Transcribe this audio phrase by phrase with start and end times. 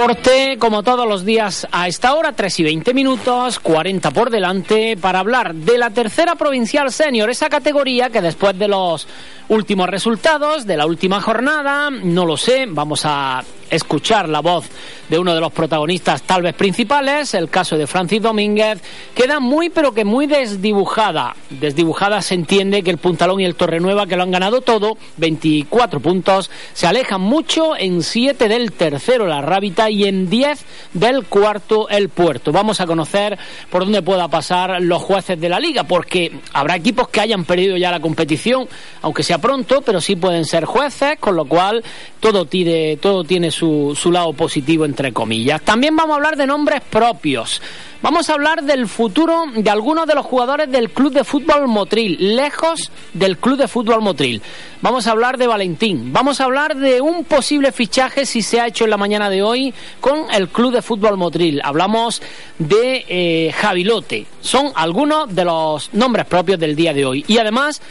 [0.00, 4.96] Porte, como todos los días a esta hora, 3 y 20 minutos, 40 por delante,
[4.96, 9.06] para hablar de la tercera provincial senior, esa categoría que después de los
[9.48, 14.66] últimos resultados de la última jornada, no lo sé, vamos a escuchar la voz
[15.08, 18.80] de uno de los protagonistas tal vez principales, el caso de Francis Domínguez,
[19.14, 21.34] queda muy pero que muy desdibujada.
[21.50, 26.00] Desdibujada se entiende que el Puntalón y el Torrenueva, que lo han ganado todo, 24
[26.00, 30.64] puntos, se alejan mucho en 7 del tercero la Rábita y en 10
[30.94, 32.52] del cuarto el Puerto.
[32.52, 33.38] Vamos a conocer
[33.70, 37.76] por dónde pueda pasar los jueces de la liga, porque habrá equipos que hayan perdido
[37.76, 38.68] ya la competición,
[39.02, 41.82] aunque sea pronto, pero sí pueden ser jueces, con lo cual
[42.20, 45.62] todo tiene, todo tiene su, su lado positivo entre comillas.
[45.62, 47.60] También vamos a hablar de nombres propios.
[48.02, 52.34] Vamos a hablar del futuro de algunos de los jugadores del Club de Fútbol Motril,
[52.34, 54.40] lejos del Club de Fútbol Motril.
[54.80, 56.10] Vamos a hablar de Valentín.
[56.10, 59.42] Vamos a hablar de un posible fichaje si se ha hecho en la mañana de
[59.42, 61.60] hoy con el Club de Fútbol Motril.
[61.62, 62.22] Hablamos
[62.58, 64.26] de eh, Javilote.
[64.40, 67.24] Son algunos de los nombres propios del día de hoy.
[67.28, 67.82] Y además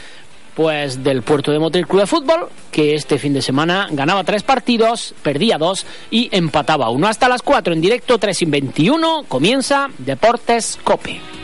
[0.56, 4.44] pues del Puerto de Motril Club de Fútbol, que este fin de semana ganaba tres
[4.44, 7.08] partidos, perdía dos y empataba uno.
[7.08, 11.39] Hasta las cuatro en directo, 3 y 21, comienza Deportes Cope.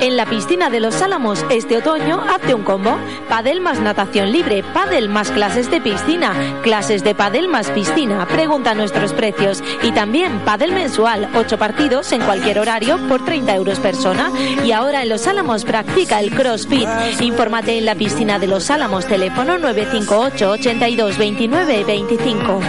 [0.00, 2.96] En la piscina de los Álamos este otoño hazte un combo.
[3.28, 8.24] Padel más natación libre, padel más clases de piscina, clases de padel más piscina.
[8.26, 9.60] Pregunta nuestros precios.
[9.82, 14.30] Y también padel mensual, ocho partidos en cualquier horario por 30 euros persona.
[14.64, 16.88] Y ahora en los Álamos practica el CrossFit.
[17.20, 22.60] Infórmate en la piscina de los Álamos, teléfono 958 82 29 25.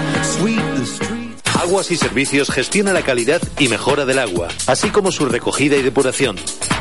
[1.62, 5.84] Aguas y Servicios gestiona la calidad y mejora del agua, así como su recogida y
[5.84, 6.38] depuración.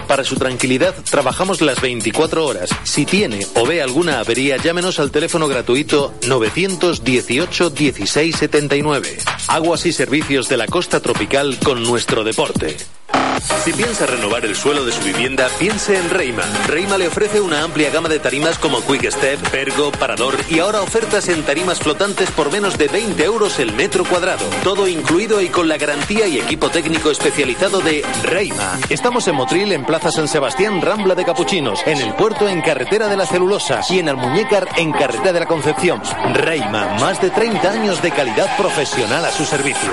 [0.09, 2.71] Para su tranquilidad, trabajamos las 24 horas.
[2.83, 9.19] Si tiene o ve alguna avería, llámenos al teléfono gratuito 918 1679.
[9.49, 12.77] Aguas y Servicios de la Costa Tropical con nuestro deporte.
[13.65, 16.43] Si piensa renovar el suelo de su vivienda, piense en Reima.
[16.67, 20.83] Reima le ofrece una amplia gama de tarimas como Quick Step, Pergo, Parador y ahora
[20.83, 24.45] ofertas en tarimas flotantes por menos de 20 euros el metro cuadrado.
[24.65, 28.79] Todo incluido y con la garantía y equipo técnico especializado de Reima.
[28.89, 33.09] Estamos en Motril, en Plaza San Sebastián, Rambla de Capuchinos, en el puerto en Carretera
[33.09, 36.01] de la Celulosa y en Almuñécar en Carretera de la Concepción.
[36.35, 39.91] Reima, más de 30 años de calidad profesional a su servicio.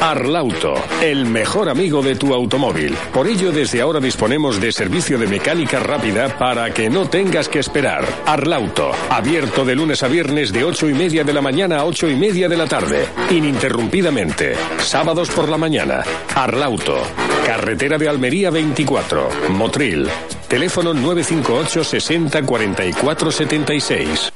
[0.00, 2.96] Arlauto, el mejor amigo de tu automóvil.
[3.12, 7.58] Por ello, desde ahora disponemos de servicio de mecánica rápida para que no tengas que
[7.58, 8.04] esperar.
[8.24, 12.08] Arlauto, abierto de lunes a viernes de 8 y media de la mañana a 8
[12.08, 14.54] y media de la tarde, ininterrumpidamente.
[14.78, 16.02] Sábados por la mañana.
[16.34, 17.02] Arlauto,
[17.44, 20.08] carretera de Almería 24, Motril.
[20.48, 24.32] Teléfono 958 60 44 76.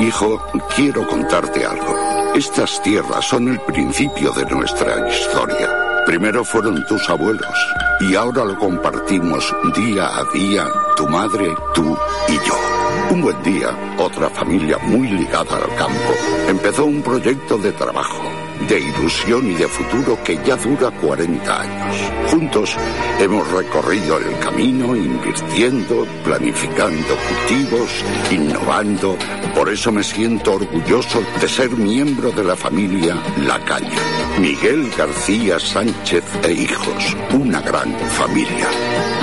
[0.00, 0.42] Hijo,
[0.74, 2.32] quiero contarte algo.
[2.34, 5.70] Estas tierras son el principio de nuestra historia.
[6.04, 7.56] Primero fueron tus abuelos
[8.00, 11.96] y ahora lo compartimos día a día, tu madre, tú
[12.28, 12.54] y yo.
[13.10, 13.68] Un buen día,
[13.98, 16.14] otra familia muy ligada al campo
[16.48, 18.22] empezó un proyecto de trabajo,
[18.68, 21.96] de ilusión y de futuro que ya dura 40 años.
[22.30, 22.76] Juntos
[23.20, 29.16] hemos recorrido el camino invirtiendo, planificando cultivos, innovando.
[29.54, 34.00] Por eso me siento orgulloso de ser miembro de la familia La Caña.
[34.40, 39.15] Miguel García Sánchez e hijos, una gran familia.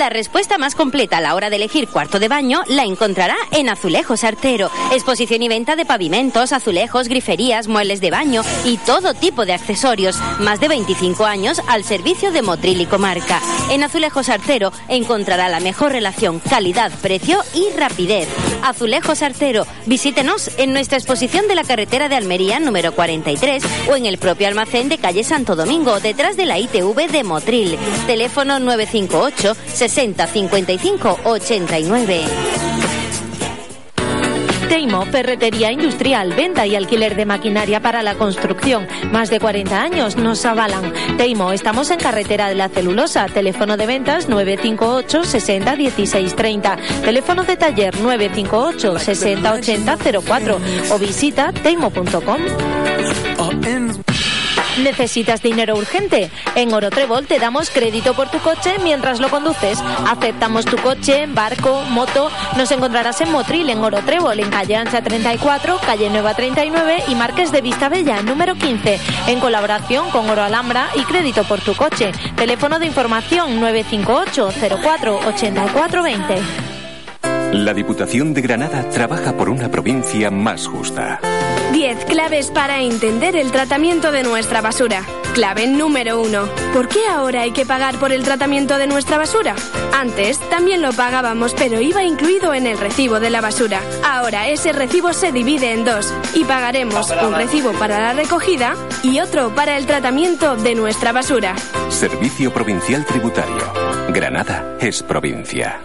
[0.00, 3.68] La respuesta más completa a la hora de elegir cuarto de baño la encontrará en
[3.68, 4.70] Azulejos Artero.
[4.92, 10.16] Exposición y venta de pavimentos, azulejos, griferías, muebles de baño y todo tipo de accesorios.
[10.38, 13.42] Más de 25 años al servicio de Motril y Comarca.
[13.70, 18.26] En Azulejos Artero encontrará la mejor relación calidad-precio y rapidez.
[18.62, 19.66] Azulejos Artero.
[19.84, 24.48] Visítenos en nuestra exposición de la carretera de Almería número 43 o en el propio
[24.48, 27.78] almacén de calle Santo Domingo, detrás de la ITV de Motril.
[28.06, 29.56] Teléfono 958
[29.90, 32.20] 60 55 89.
[34.68, 38.86] Teimo, ferretería industrial, venta y alquiler de maquinaria para la construcción.
[39.10, 40.92] Más de 40 años nos avalan.
[41.16, 43.26] Teimo, estamos en carretera de la celulosa.
[43.26, 46.76] Teléfono de ventas 958 60 16 30.
[47.04, 50.60] Teléfono de taller 958 60 80 04
[50.92, 52.38] o visita teimo.com.
[54.82, 56.30] ¿Necesitas dinero urgente?
[56.54, 59.78] En Orotrébol te damos crédito por tu coche mientras lo conduces.
[60.08, 62.30] Aceptamos tu coche, barco, moto.
[62.56, 67.52] Nos encontrarás en Motril, en Orotrébol, en calle Ancha 34, calle Nueva 39 y Marques
[67.52, 68.98] de Vista Bella, número 15.
[69.26, 72.12] En colaboración con Oro Alhambra y crédito por tu coche.
[72.36, 76.34] Teléfono de información 958 04 84 20.
[77.52, 81.20] La Diputación de Granada trabaja por una provincia más justa.
[81.72, 85.04] 10 claves para entender el tratamiento de nuestra basura.
[85.34, 86.48] Clave número 1.
[86.72, 89.54] ¿Por qué ahora hay que pagar por el tratamiento de nuestra basura?
[89.92, 93.80] Antes también lo pagábamos, pero iba incluido en el recibo de la basura.
[94.04, 98.74] Ahora ese recibo se divide en dos y pagaremos un recibo para la recogida
[99.04, 101.54] y otro para el tratamiento de nuestra basura.
[101.88, 103.72] Servicio Provincial Tributario.
[104.08, 105.80] Granada es provincia.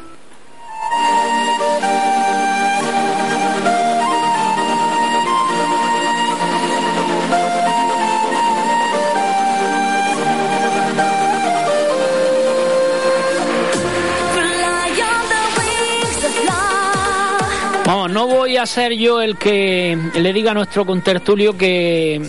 [18.15, 22.21] No voy a ser yo el que le diga a nuestro contertulio que,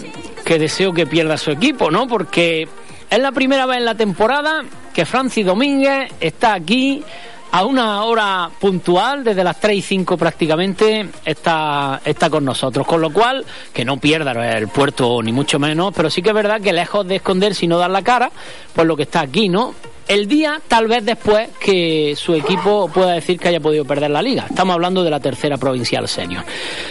[0.45, 2.09] deseo que pierda su equipo, ¿no?
[2.09, 2.67] Porque
[3.09, 7.05] es la primera vez en la temporada que Francis Domínguez está aquí
[7.53, 12.85] a una hora puntual, desde las 3 y 5 prácticamente, está, está con nosotros.
[12.85, 16.35] Con lo cual, que no pierda el puerto ni mucho menos, pero sí que es
[16.35, 18.33] verdad que lejos de esconderse y no dar la cara,
[18.75, 19.73] pues lo que está aquí, ¿no?
[20.09, 24.23] El día tal vez después que su equipo pueda decir que haya podido perder la
[24.23, 24.47] liga.
[24.49, 26.45] Estamos hablando de la tercera provincial senior.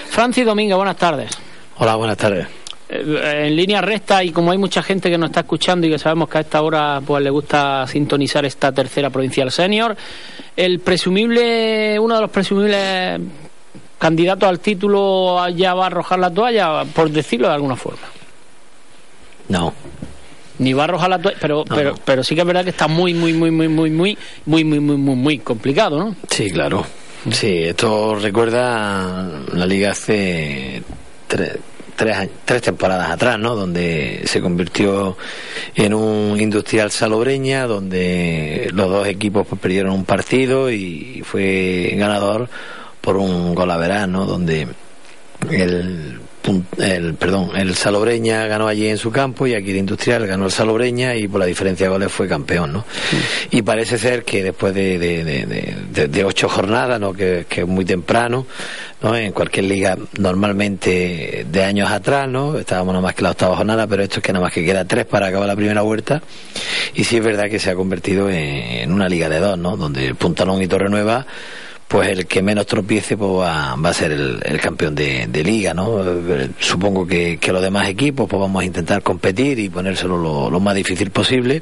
[0.09, 1.31] Francis Domínguez, buenas tardes.
[1.77, 2.47] Hola, buenas tardes.
[2.88, 5.97] Eh, en línea recta y como hay mucha gente que nos está escuchando y que
[5.97, 9.95] sabemos que a esta hora pues le gusta sintonizar esta tercera provincial senior,
[10.56, 13.19] el presumible, uno de los presumibles
[13.97, 18.07] candidatos al título ya va a arrojar la toalla, por decirlo de alguna forma.
[19.50, 19.73] No,
[20.60, 22.88] ni va a arrojar la toalla, pero, pero, pero sí que es verdad que está
[22.88, 26.16] muy, muy, muy, muy, muy, muy, muy, muy, muy, muy, muy complicado, ¿no?
[26.30, 26.86] Sí, claro.
[27.31, 30.84] Sí, esto recuerda la liga hace
[31.28, 31.57] tres,
[31.96, 33.56] tres, tres temporadas atrás, ¿no?
[33.56, 35.18] Donde se convirtió
[35.74, 42.48] en un industrial salobreña, donde los dos equipos pues, perdieron un partido y fue ganador
[43.01, 44.68] por un gol a verano, donde
[45.50, 46.19] el
[46.77, 50.51] el perdón, el Salobreña ganó allí en su campo y aquí el Industrial ganó el
[50.51, 52.86] Salobreña y por la diferencia de goles fue campeón, ¿no?
[53.51, 57.13] Y parece ser que después de, de, de, ocho jornadas, ¿no?
[57.13, 58.45] Que, que, es muy temprano,
[59.01, 59.15] ¿no?
[59.15, 62.57] En cualquier liga normalmente de años atrás, ¿no?
[62.57, 64.86] Estábamos nada más que la octava jornada, pero esto es que nada más que queda
[64.86, 66.21] tres para acabar la primera vuelta
[66.94, 69.77] y sí es verdad que se ha convertido en, en una liga de dos, ¿no?
[69.77, 71.25] Donde Puntalón y Torre Nueva
[71.88, 76.04] pues el que menos tropiece pues va, a ser el, campeón de, liga, ¿no?
[76.60, 80.76] Supongo que, los demás equipos pues vamos a intentar competir y ponérselo lo, lo más
[80.76, 81.62] difícil posible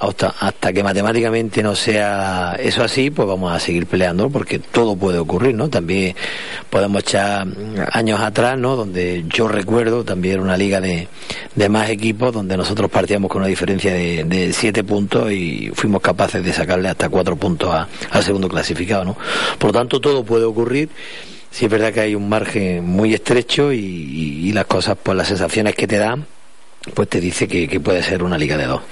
[0.00, 4.96] hasta, hasta que matemáticamente no sea eso así, pues vamos a seguir peleando porque todo
[4.96, 5.68] puede ocurrir, ¿no?
[5.68, 6.16] También
[6.70, 7.46] podemos echar
[7.92, 8.76] años atrás, ¿no?
[8.76, 11.06] Donde yo recuerdo también una liga de,
[11.54, 16.00] de más equipos donde nosotros partíamos con una diferencia de, de siete puntos y fuimos
[16.00, 17.74] capaces de sacarle hasta cuatro puntos
[18.10, 19.16] al segundo clasificado, ¿no?
[19.58, 20.88] Por lo tanto, todo puede ocurrir.
[21.50, 25.74] Sí es verdad que hay un margen muy estrecho y, las cosas, pues las sensaciones
[25.74, 26.24] que te dan,
[26.94, 28.82] pues te dice que, puede ser una liga de dos.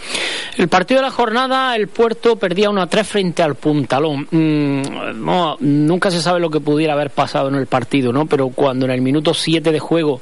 [0.56, 4.26] El partido de la jornada, el Puerto perdía 1 a 3 frente al Puntalón.
[4.30, 8.26] Mm, no, nunca se sabe lo que pudiera haber pasado en el partido, ¿no?
[8.26, 10.20] Pero cuando en el minuto 7 de juego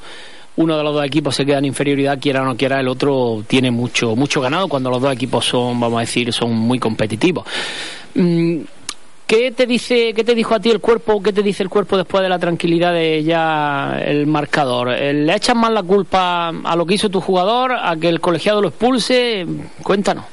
[0.56, 3.44] uno de los dos equipos se queda en inferioridad, quiera o no quiera, el otro
[3.46, 7.46] tiene mucho, mucho ganado cuando los dos equipos son, vamos a decir, son muy competitivos.
[8.14, 8.60] Mm,
[9.26, 11.96] ¿Qué te dice, qué te dijo a ti el cuerpo, qué te dice el cuerpo
[11.96, 14.88] después de la tranquilidad de ya el marcador?
[14.88, 18.62] ¿Le echas más la culpa a lo que hizo tu jugador, a que el colegiado
[18.62, 19.44] lo expulse?
[19.82, 20.26] Cuéntanos.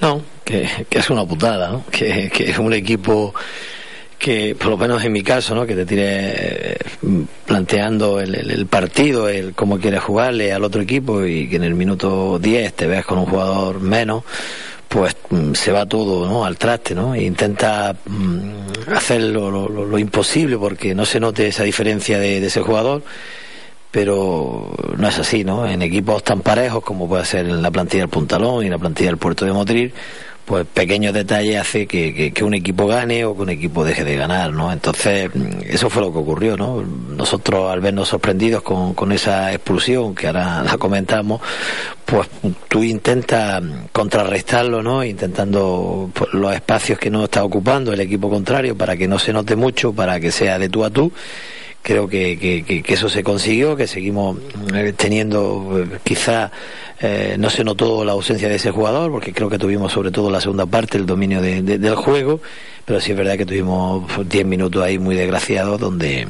[0.00, 1.84] No, que, es una putada, ¿no?
[1.92, 3.32] Que, es un equipo
[4.18, 5.64] que, por lo menos en mi caso, ¿no?
[5.64, 6.76] Que te tire eh,
[7.46, 12.40] planteando el, partido, el cómo quieres jugarle al otro equipo y que en el minuto
[12.40, 14.24] 10 te veas con un jugador menos
[14.94, 16.44] pues mm, se va todo ¿no?
[16.44, 17.16] al traste, ¿no?
[17.16, 23.02] E intenta mm, hacer lo, imposible porque no se note esa diferencia de, ese jugador,
[23.90, 25.66] pero no es así, ¿no?
[25.66, 29.08] En equipos tan parejos como puede ser en la plantilla del Puntalón y la plantilla
[29.10, 29.92] del Puerto de Motril,
[30.44, 34.16] pues pequeños detalles hace que, que, un equipo gane o que un equipo deje de
[34.16, 34.72] ganar, ¿no?
[34.72, 35.30] Entonces,
[35.66, 36.82] eso fue lo que ocurrió, ¿no?
[36.82, 41.40] Nosotros, al vernos sorprendidos con, con esa expulsión, que ahora la comentamos,
[42.04, 42.28] pues
[42.68, 45.02] tú intentas contrarrestarlo, ¿no?
[45.02, 49.32] Intentando pues, los espacios que no está ocupando el equipo contrario para que no se
[49.32, 51.10] note mucho, para que sea de tú a tú
[51.84, 54.38] creo que, que, que, eso se consiguió, que seguimos
[54.74, 56.50] eh, teniendo eh, quizá
[56.98, 60.30] eh, no se notó la ausencia de ese jugador, porque creo que tuvimos sobre todo
[60.30, 62.40] la segunda parte el dominio de, del juego,
[62.86, 66.26] pero sí es verdad que tuvimos 10 minutos ahí muy desgraciados donde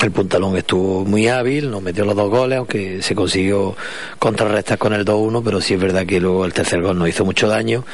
[0.00, 3.76] el puntalón estuvo muy hábil, nos metió los dos goles, aunque se consiguió
[4.20, 7.24] contrarrestar con el 2-1, pero sí es verdad que luego el tercer gol nos hizo
[7.24, 7.84] mucho daño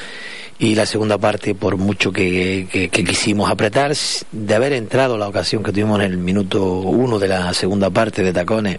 [0.60, 3.94] y la segunda parte, por mucho que, que, quisimos apretar,
[4.30, 8.22] de haber entrado la ocasión que tuvimos en el minuto uno de la segunda parte
[8.22, 8.78] de Tacones,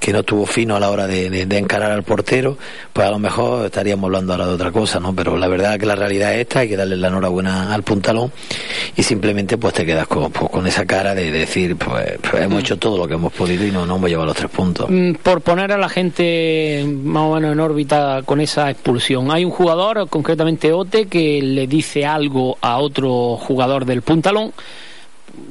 [0.00, 2.56] que no estuvo fino a la hora de, de, encarar al portero,
[2.94, 5.14] pues a lo mejor estaríamos hablando ahora de otra cosa, ¿no?
[5.14, 8.32] Pero la verdad que la realidad es esta, hay que darle la enhorabuena al puntalón
[8.96, 12.56] y simplemente pues te quedas con, pues, con esa cara de decir, pues, pues hemos
[12.56, 12.60] mm.
[12.60, 14.88] hecho todo lo que hemos podido y no, no hemos llevado los tres puntos.
[14.88, 19.44] Mm, por poner a la gente más o menos en órbita con esa expulsión, hay
[19.44, 24.52] un jugador, concretamente Ote, que le dice algo a otro jugador del puntalón,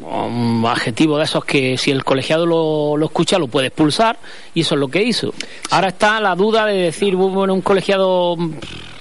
[0.01, 4.17] un adjetivo de esos que si el colegiado lo, lo, escucha lo puede expulsar
[4.53, 5.33] y eso es lo que hizo.
[5.69, 8.35] Ahora está la duda de decir, bueno, un colegiado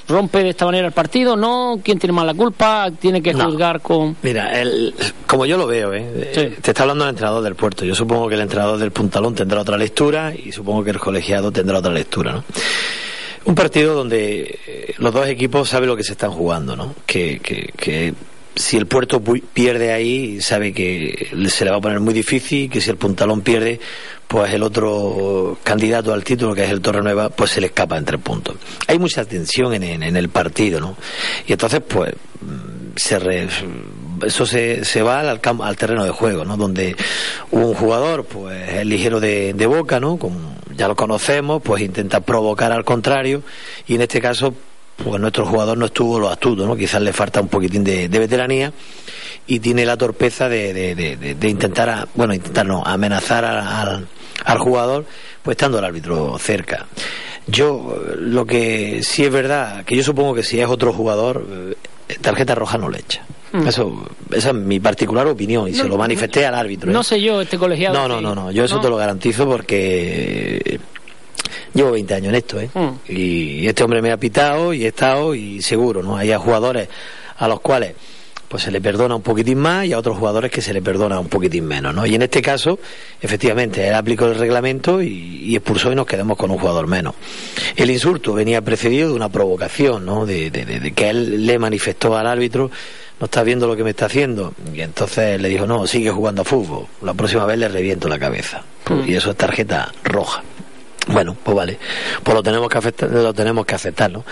[0.08, 1.80] rompe de esta manera el partido, ¿no?
[1.82, 2.90] ¿Quién tiene más la culpa?
[2.98, 4.16] ¿Tiene que juzgar con...?
[4.22, 4.94] Mira, el,
[5.26, 6.56] como yo lo veo, ¿eh?
[6.60, 7.84] te está hablando el entrenador del puerto.
[7.84, 11.52] Yo supongo que el entrenador del puntalón tendrá otra lectura y supongo que el colegiado
[11.52, 12.44] tendrá otra lectura, ¿no?
[13.48, 16.94] Un partido donde eh, los dos equipos saben lo que se están jugando, ¿no?
[17.06, 18.12] Que, que, que
[18.54, 22.82] si el puerto pierde ahí, sabe que se le va a poner muy difícil, que
[22.82, 23.80] si el puntalón pierde,
[24.26, 27.96] pues el otro candidato al título, que es el Torre Nueva, pues se le escapa
[27.96, 28.56] en tres puntos.
[28.86, 30.98] Hay mucha tensión en, en, el partido, ¿no?
[31.46, 32.12] Y entonces, pues,
[32.96, 33.18] se
[34.26, 36.56] eso se, se va al, al terreno de juego, ¿no?
[36.56, 36.96] Donde
[37.50, 40.16] un jugador, pues, es ligero de, de boca, ¿no?
[40.16, 43.42] Como ya lo conocemos, pues intenta provocar al contrario,
[43.86, 44.54] y en este caso,
[44.96, 46.76] pues nuestro jugador no estuvo lo astuto, ¿no?
[46.76, 48.72] Quizás le falta un poquitín de, veteranía
[49.46, 54.08] y tiene la torpeza de, de, intentar, bueno, intentar no, amenazar al,
[54.44, 55.04] al jugador,
[55.42, 56.86] pues estando el árbitro cerca.
[57.48, 61.46] Yo, lo que sí es verdad, que yo supongo que si es otro jugador,
[62.08, 63.24] eh, tarjeta roja no le echa.
[63.52, 63.66] Mm.
[63.66, 66.92] Eso, esa es mi particular opinión y se lo manifesté al árbitro.
[66.92, 67.04] No ¿eh?
[67.04, 67.94] sé yo, este colegiado.
[67.94, 70.78] No, no, no, no, yo eso te lo garantizo porque
[71.72, 72.70] llevo 20 años en esto, ¿eh?
[72.74, 72.88] Mm.
[73.08, 76.16] Y este hombre me ha pitado y he estado y seguro, ¿no?
[76.16, 76.88] Hay jugadores
[77.38, 77.94] a los cuales
[78.48, 81.20] pues se le perdona un poquitín más y a otros jugadores que se le perdona
[81.20, 82.06] un poquitín menos, ¿no?
[82.06, 82.78] Y en este caso,
[83.20, 87.14] efectivamente, él aplicó el reglamento y, expulsó y nos quedamos con un jugador menos.
[87.76, 90.24] El insulto venía precedido de una provocación, ¿no?
[90.24, 92.70] De, que él le manifestó al árbitro
[93.20, 94.54] no estás viendo lo que me está haciendo.
[94.72, 96.86] Y entonces le dijo, no, sigue jugando a fútbol.
[97.02, 98.62] La próxima vez le reviento la cabeza.
[98.88, 99.08] Mm.
[99.08, 100.44] Y eso es tarjeta roja.
[101.08, 101.78] Bueno, pues vale,
[102.22, 104.24] pues lo tenemos que aceptar, lo tenemos que aceptar, ¿no?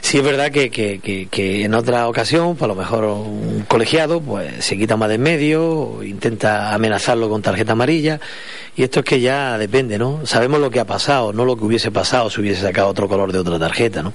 [0.00, 4.20] Sí es verdad que, que, que, en otra ocasión, pues a lo mejor un colegiado,
[4.22, 8.20] pues se quita más de en medio, intenta amenazarlo con tarjeta amarilla,
[8.74, 10.24] y esto es que ya depende, ¿no?
[10.24, 13.30] Sabemos lo que ha pasado, no lo que hubiese pasado si hubiese sacado otro color
[13.30, 14.12] de otra tarjeta, ¿no?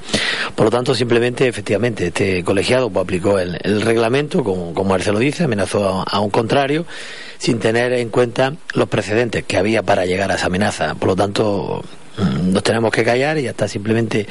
[0.55, 5.43] Por lo tanto, simplemente, efectivamente, este colegiado pues aplicó el, reglamento, como, como Marcelo dice,
[5.43, 6.85] amenazó a un contrario,
[7.37, 10.95] sin tener en cuenta los precedentes que había para llegar a esa amenaza.
[10.95, 11.83] Por lo tanto,
[12.19, 14.27] nos tenemos que callar y ya está, simplemente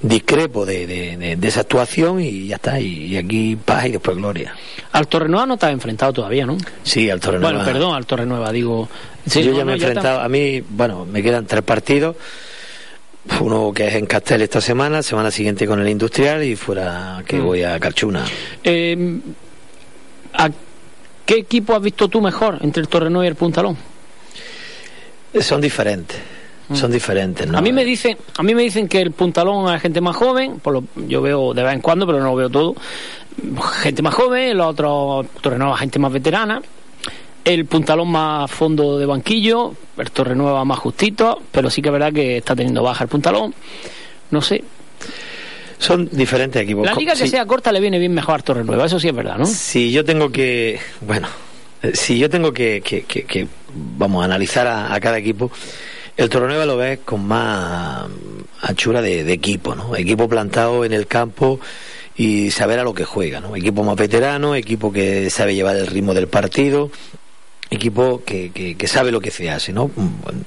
[0.00, 4.54] discrepo de, de, esa actuación y ya está, y, aquí paz y después gloria.
[4.92, 6.56] Al Torrenueva no has enfrentado todavía, ¿no?
[6.82, 7.52] Sí, al Torrenueva.
[7.52, 8.88] Bueno, perdón, al Torrenueva, digo.
[9.26, 12.16] Sí, yo ya me he enfrentado, a mí, bueno, me quedan tres partidos
[13.40, 17.36] uno que es en Castel esta semana, semana siguiente con el Industrial y fuera que
[17.36, 17.44] mm.
[17.44, 18.24] voy a Carchuna.
[18.62, 19.18] Eh,
[21.24, 23.76] ¿Qué equipo has visto tú mejor entre el Torrenó y el Puntalón?
[25.40, 26.18] Son diferentes.
[26.68, 26.74] Mm.
[26.74, 27.58] Son diferentes, ¿no?
[27.58, 30.58] A mí me dicen, a mí me dicen que el Puntalón es gente más joven,
[30.60, 32.74] por lo, yo veo de vez en cuando, pero no lo veo todo.
[33.82, 36.60] Gente más joven, el otro Torrenueva gente más veterana.
[37.44, 42.12] El Puntalón más fondo de banquillo, el Torrenueva más justito, pero sí que es verdad
[42.12, 43.54] que está teniendo baja el Puntalón.
[44.32, 44.64] No sé,
[45.78, 46.86] son diferentes equipos.
[46.86, 49.14] La liga que sea corta le viene bien mejor a Torre Nueva, eso sí es
[49.14, 49.46] verdad, ¿no?
[49.46, 51.28] Si yo tengo que, bueno,
[51.82, 55.50] eh, si yo tengo que, que, que, vamos, a analizar a, cada equipo,
[56.16, 58.06] el Nueva lo ves con más
[58.62, 59.94] anchura de, equipo, ¿no?
[59.96, 61.60] Equipo plantado en el campo
[62.16, 63.54] y saber a lo que juega, ¿no?
[63.54, 66.90] Equipo más veterano, equipo que sabe llevar el ritmo del partido,
[67.70, 69.90] equipo que, que, sabe lo que se hace, ¿no?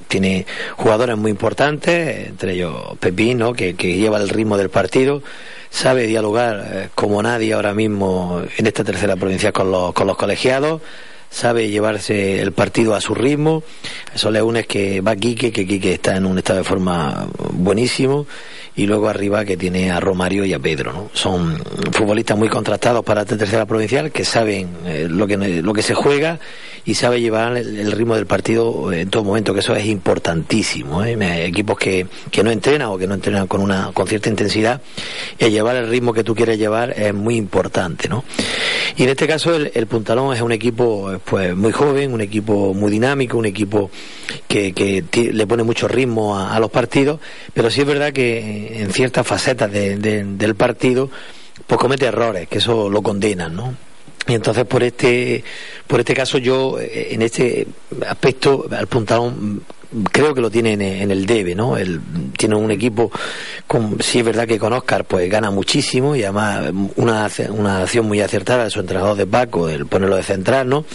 [0.08, 3.54] Tiene jugadores muy importantes, entre ellos Pepín, ¿no?
[3.54, 5.22] Que, que lleva el ritmo del partido,
[5.70, 10.18] sabe dialogar eh, como nadie ahora mismo en esta tercera provincia con los, con los
[10.18, 10.82] colegiados,
[11.30, 13.64] sabe llevarse el partido a su ritmo.
[14.14, 18.26] Eso le une que va Quique, que Quique está en un estado de forma buenísimo
[18.76, 20.94] y luego arriba que tiene a Romario y a Pedro.
[20.94, 21.10] ¿no?
[21.14, 25.82] Son futbolistas muy contrastados para esta tercera provincial que saben eh, lo, que, lo que
[25.82, 26.40] se juega
[26.90, 31.04] y sabe llevar el, ritmo del partido en todo momento, que eso es importantísimo.
[31.04, 31.46] ¿eh?
[31.46, 34.82] Equipos que, que no entrenan o que no entrenan con, una, con cierta intensidad,
[35.38, 38.10] y llevar el ritmo que tú quieres llevar es muy importante.
[38.10, 38.24] ¿no?
[38.98, 42.90] Y en este caso el, Puntalón es un equipo pues muy joven, un equipo muy
[42.90, 43.92] dinámico, un equipo
[44.48, 47.20] que, que le pone mucho ritmo a, a los partidos,
[47.54, 51.12] pero sí es verdad que en ciertas facetas del partido
[51.68, 53.89] pues comete errores, que eso lo condenan, ¿no?
[54.30, 55.44] Y entonces por este,
[55.88, 57.68] por este caso yo, eh, en este
[58.08, 59.64] aspecto, al puntalón
[60.12, 61.76] creo que lo tiene en, el debe, ¿no?
[61.76, 62.00] Él
[62.38, 63.12] tiene un equipo,
[63.66, 68.08] con, sí es verdad que con Oscar pues gana muchísimo y además una, una acción
[68.08, 70.86] muy acertada de su entrenador de Paco, el ponerlo de central, ¿no?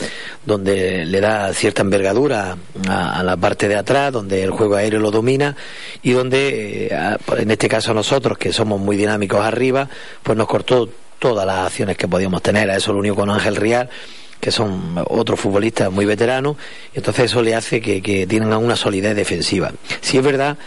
[0.47, 2.57] Donde le da cierta envergadura
[2.89, 5.57] a, la parte de atrás, donde el juego aéreo lo domina
[6.03, 9.89] y donde, eh, en este caso nosotros, que somos muy dinámicos arriba,
[10.23, 10.89] pues nos cortó
[11.25, 12.71] todas las acciones que podíamos tener.
[12.71, 13.89] A eso lo único con Ángel Rial
[14.39, 16.59] que son otros futbolistas muy veteranos,
[16.93, 19.73] entonces eso le hace que, que tengan una solidez defensiva.
[20.03, 20.59] Si es verdad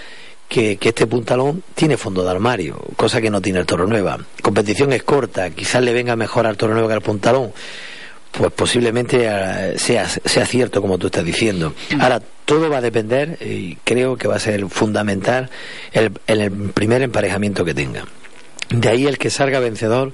[0.49, 4.17] que, este puntalón tiene fondo de armario, cosa que no tiene el Toro Nueva.
[4.41, 7.53] Competición es corta, quizás le venga mejor al Toro Nueva que al puntalón.
[8.31, 11.75] Pues posiblemente eh, sea, sea cierto como tú estás diciendo.
[11.99, 15.51] Ahora, todo va a depender y creo que va a ser fundamental
[15.91, 18.05] el, el primer emparejamiento que tenga.
[18.69, 20.13] De ahí el que salga vencedor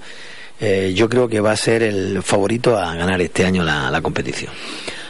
[0.60, 4.52] eh, yo creo que va a ser el favorito a ganar este año la, competición.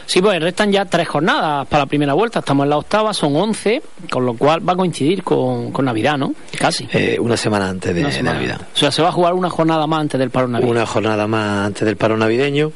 [0.06, 2.40] Sí, pues restan ya tres jornadas para la primera vuelta.
[2.40, 6.34] Estamos en la octava, son once, con lo cual va a coincidir con, Navidad, ¿no?
[6.58, 6.86] Casi.
[6.92, 8.60] Eh, una semana antes de, Navidad.
[8.74, 10.72] O sea, se va a jugar una jornada más antes del paro navideño.
[10.72, 12.72] Una jornada más antes del paro navideño.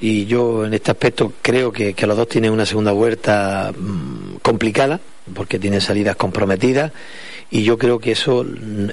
[0.00, 4.36] Y yo en este aspecto creo que, que los dos tienen una segunda vuelta mm,
[4.42, 5.00] complicada,
[5.32, 6.92] porque tienen salidas comprometidas
[7.50, 8.44] y yo creo que eso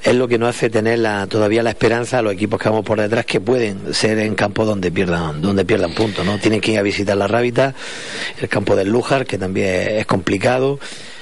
[0.04, 2.86] es lo que nos hace tener la, todavía la esperanza a los equipos que vamos
[2.86, 6.72] por detrás que pueden ser en campos donde pierdan donde pierdan puntos no tienen que
[6.72, 7.74] ir a visitar la Rábita
[8.40, 10.80] el campo del Lujar que también es complicado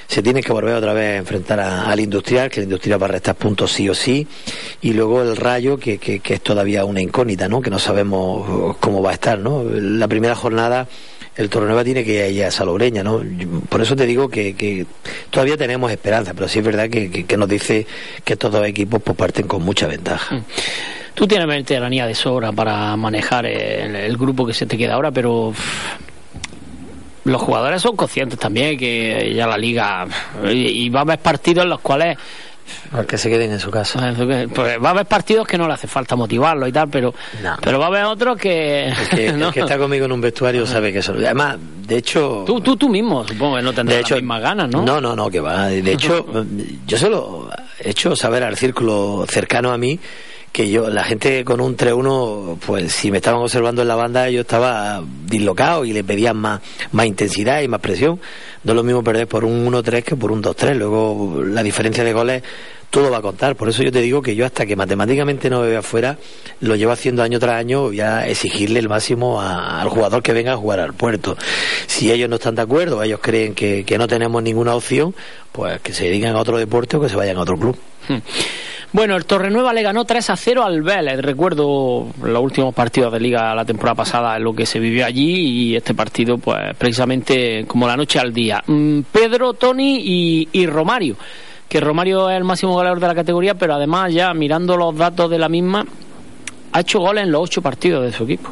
[0.09, 3.09] se tiene que volver otra vez a enfrentar al industrial, que el industrial va a
[3.09, 4.27] restar puntos sí o sí,
[4.81, 7.61] y luego el rayo, que, que, que, es todavía una incógnita, ¿no?
[7.61, 9.37] que no sabemos cómo va a estar.
[9.37, 9.63] ¿no?
[9.63, 10.87] La primera jornada
[11.39, 13.23] el Torrenueva tiene que ir a Salobreña, ¿no?
[13.69, 14.85] Por eso te digo que,
[15.29, 17.87] todavía tenemos esperanza, pero sí es verdad que, nos dice
[18.25, 20.35] que estos dos equipos pues, parten con mucha ventaja.
[20.35, 20.43] Mm.
[21.13, 25.53] Tú tienes veteranía de sobra para manejar el, grupo que se te queda ahora, pero
[27.23, 30.07] los jugadores son conscientes también que ya la liga
[30.43, 32.17] y, y va a haber partidos en los cuales
[33.07, 34.13] que se queden en su casa.
[34.53, 37.13] Pues va a haber partidos que no le hace falta motivarlo y tal, pero,
[37.61, 38.87] pero va a haber otros que...
[39.11, 41.13] El que, está conmigo en un vestuario sabe que eso...
[41.13, 42.43] Además, de hecho...
[42.45, 44.83] Tú, tú, tú mismo, supongo que no tendrás hecho, las mismas ganas, ¿no?
[44.83, 45.67] No, no, no, que va.
[45.67, 46.25] De hecho,
[46.87, 49.99] yo se lo he hecho saber al círculo cercano a mí
[50.51, 54.29] que yo, la gente con un 3-1, pues si me estaban observando en la banda,
[54.29, 58.19] yo estaba dislocado y le pedían más, más intensidad y más presión.
[58.63, 60.75] No es lo mismo perder por un 1-3 que por un 2-3.
[60.75, 62.43] Luego la diferencia de goles
[62.89, 63.55] todo va a contar.
[63.55, 66.17] Por eso yo te digo que yo hasta que matemáticamente no me vea afuera,
[66.61, 70.53] lo llevo haciendo año tras año, voy a exigirle el máximo al jugador que venga
[70.53, 71.37] a jugar al puerto.
[71.87, 75.13] Si ellos no están de acuerdo, ellos creen que, que no tenemos ninguna opción,
[75.51, 77.77] pues que se dediquen a otro deporte o que se vayan a otro club.
[78.07, 78.17] Hmm.
[78.91, 81.21] Bueno, el Torrenueva le ganó 3 a 0 al Vélez.
[81.21, 85.75] Recuerdo los últimos partidos de liga la temporada pasada, lo que se vivió allí y
[85.75, 88.63] este partido, pues precisamente como la noche al día.
[88.65, 91.15] Mm, Pedro, Tony y, Romario.
[91.67, 95.29] Que Romario es el máximo goleador de la categoría, pero además ya mirando los datos
[95.29, 95.85] de la misma,
[96.71, 98.49] ha hecho goles en los ocho partidos de su equipo.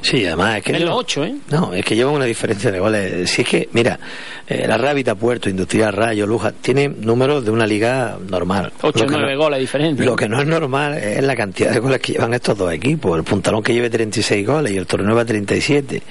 [0.00, 0.72] Sí, además es que.
[0.76, 1.34] En los ocho, ¿eh?
[1.50, 3.30] No, es que lleva una diferencia de goles.
[3.30, 3.98] Si es que, mira,
[4.46, 8.72] eh, la Rábita, Puerto, Industrial, Rayo, Luja, tiene números de una liga normal.
[8.80, 10.04] 8 o 9 goles diferentes.
[10.04, 13.16] Lo que no es normal es la cantidad de goles que llevan estos dos equipos.
[13.18, 16.02] El Puntalón que lleve 36 goles y el Torneo 37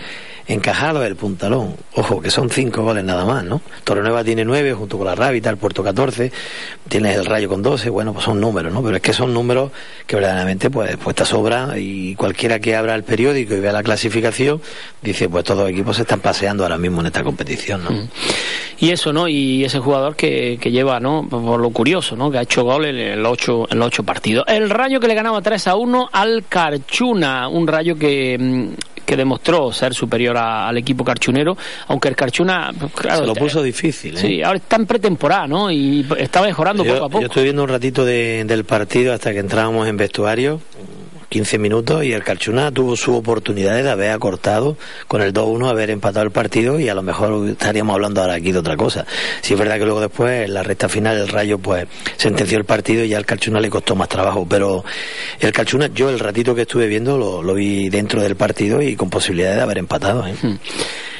[0.47, 1.75] encajado el puntalón.
[1.95, 3.61] Ojo, que son cinco goles nada más, ¿no?
[3.85, 6.31] Nueva tiene nueve junto con la Rábita, el Puerto 14,
[6.87, 8.83] tienes el Rayo con 12, bueno, pues son números, ¿no?
[8.83, 9.71] Pero es que son números
[10.05, 13.83] que verdaderamente pues, pues te sobra y cualquiera que abra el periódico y vea la
[13.83, 14.61] clasificación
[15.01, 17.91] dice, pues todos los equipos se están paseando ahora mismo en esta competición, ¿no?
[17.91, 18.09] Mm.
[18.79, 19.27] Y eso, ¿no?
[19.27, 21.27] Y ese jugador que, que lleva, ¿no?
[21.27, 22.29] Por lo curioso, ¿no?
[22.29, 24.45] Que ha hecho goles en los ocho, en los ocho partidos.
[24.47, 29.15] El Rayo que le ganaba 3 a 1 al Carchuna, un Rayo que mm, que
[29.15, 34.17] demostró ser superior al equipo carchunero, aunque el Carchuna, claro, se lo puso difícil.
[34.17, 34.19] ¿eh?
[34.19, 35.71] Sí, ahora está en pretemporada, ¿no?
[35.71, 37.21] Y está mejorando poco a poco.
[37.21, 40.59] Yo estoy viendo un ratito del partido hasta que entrábamos en vestuario
[41.29, 45.89] 15 minutos y el Carchuna tuvo su oportunidad de haber acortado con el 2-1, haber
[45.89, 49.05] empatado el partido y a lo mejor estaríamos hablando ahora aquí de otra cosa.
[49.41, 51.87] Si es verdad que luego después, en la recta final, el Rayo pues
[52.17, 54.83] sentenció el partido y ya al Carchuna le costó más trabajo, pero
[55.39, 59.09] el Carchuna, yo el ratito que estuve viendo lo, vi dentro del partido y con
[59.09, 60.27] posibilidad de haber empatado.
[60.27, 60.35] ¿eh?
[60.41, 60.57] Hmm.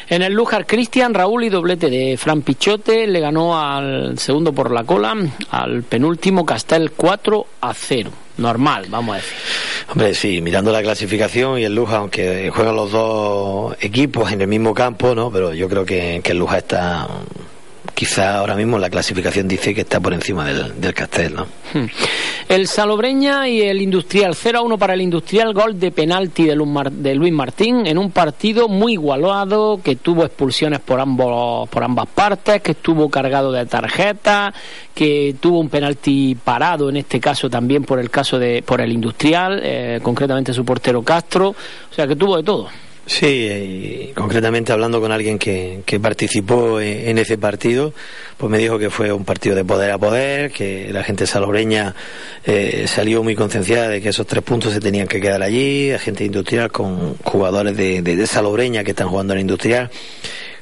[0.10, 4.72] En el Lujar, Cristian, Raúl y doblete de Fran Pichote le ganó al segundo por
[4.72, 5.14] la cola,
[5.52, 8.10] al penúltimo Castel 4 a 0.
[8.38, 9.34] Normal, vamos a decir.
[9.90, 14.48] Hombre, sí, mirando la clasificación y el Luja, aunque juegan los dos equipos en el
[14.48, 15.30] mismo campo, ¿no?
[15.30, 17.08] Pero yo creo que, que el Luja está
[17.98, 21.48] quizá ahora mismo la clasificación dice que está por encima del, del Castel, ¿no?
[21.74, 21.88] Hmm.
[22.48, 27.16] El Salobreña y el Industrial 0 a 1 para el Industrial, gol de penalti de
[27.16, 32.62] Luis Martín en un partido muy igualado que tuvo expulsiones por ambos por ambas partes,
[32.62, 34.54] que estuvo cargado de tarjetas,
[34.94, 38.92] que tuvo un penalti parado en este caso también por el caso de por el
[38.92, 42.70] Industrial, eh, concretamente su portero Castro, o sea que tuvo de todo.
[43.08, 47.94] Sí, concretamente hablando con alguien que, que participó en, ese partido,
[48.36, 51.96] pues me dijo que fue un partido de poder a poder, que la gente salobreña
[52.46, 56.00] eh, salió muy concienciada de que esos tres puntos se tenían que quedar allí, la
[56.00, 59.90] gente industrial con jugadores de, de, de salobreña que están jugando en industrial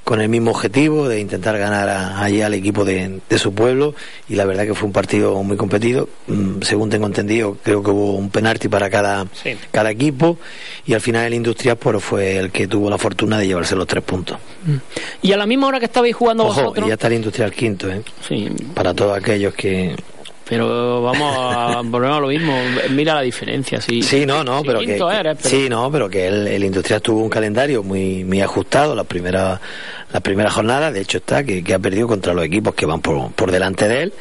[0.05, 3.95] con el mismo objetivo de intentar ganar allí al equipo de, su pueblo.
[4.29, 6.07] Y la verdad que fue un partido muy competido.
[6.27, 9.25] Mm, según tengo entendido creo que hubo un penalti para cada,
[9.71, 10.37] cada equipo.
[10.85, 13.87] Y al final el Industrial pues, fue el que tuvo la fortuna de llevarse los
[13.87, 14.37] tres puntos.
[15.23, 17.89] Y a la misma hora que estabais jugando Ojo, vosotros ya está el Industrial quinto
[17.89, 18.03] ¿eh?
[18.27, 18.47] sí.
[18.75, 19.95] para todos aquellos que
[20.47, 22.55] pero vamos a volver a lo mismo
[22.91, 25.49] mira la diferencia sí sí no no pero que, eres, pero...
[25.49, 29.59] sí no pero que el, el industrial tuvo un calendario muy muy ajustado la primera
[30.13, 33.01] la primera jornada de hecho está que, que ha perdido contra los equipos que van
[33.01, 34.13] por, por delante de él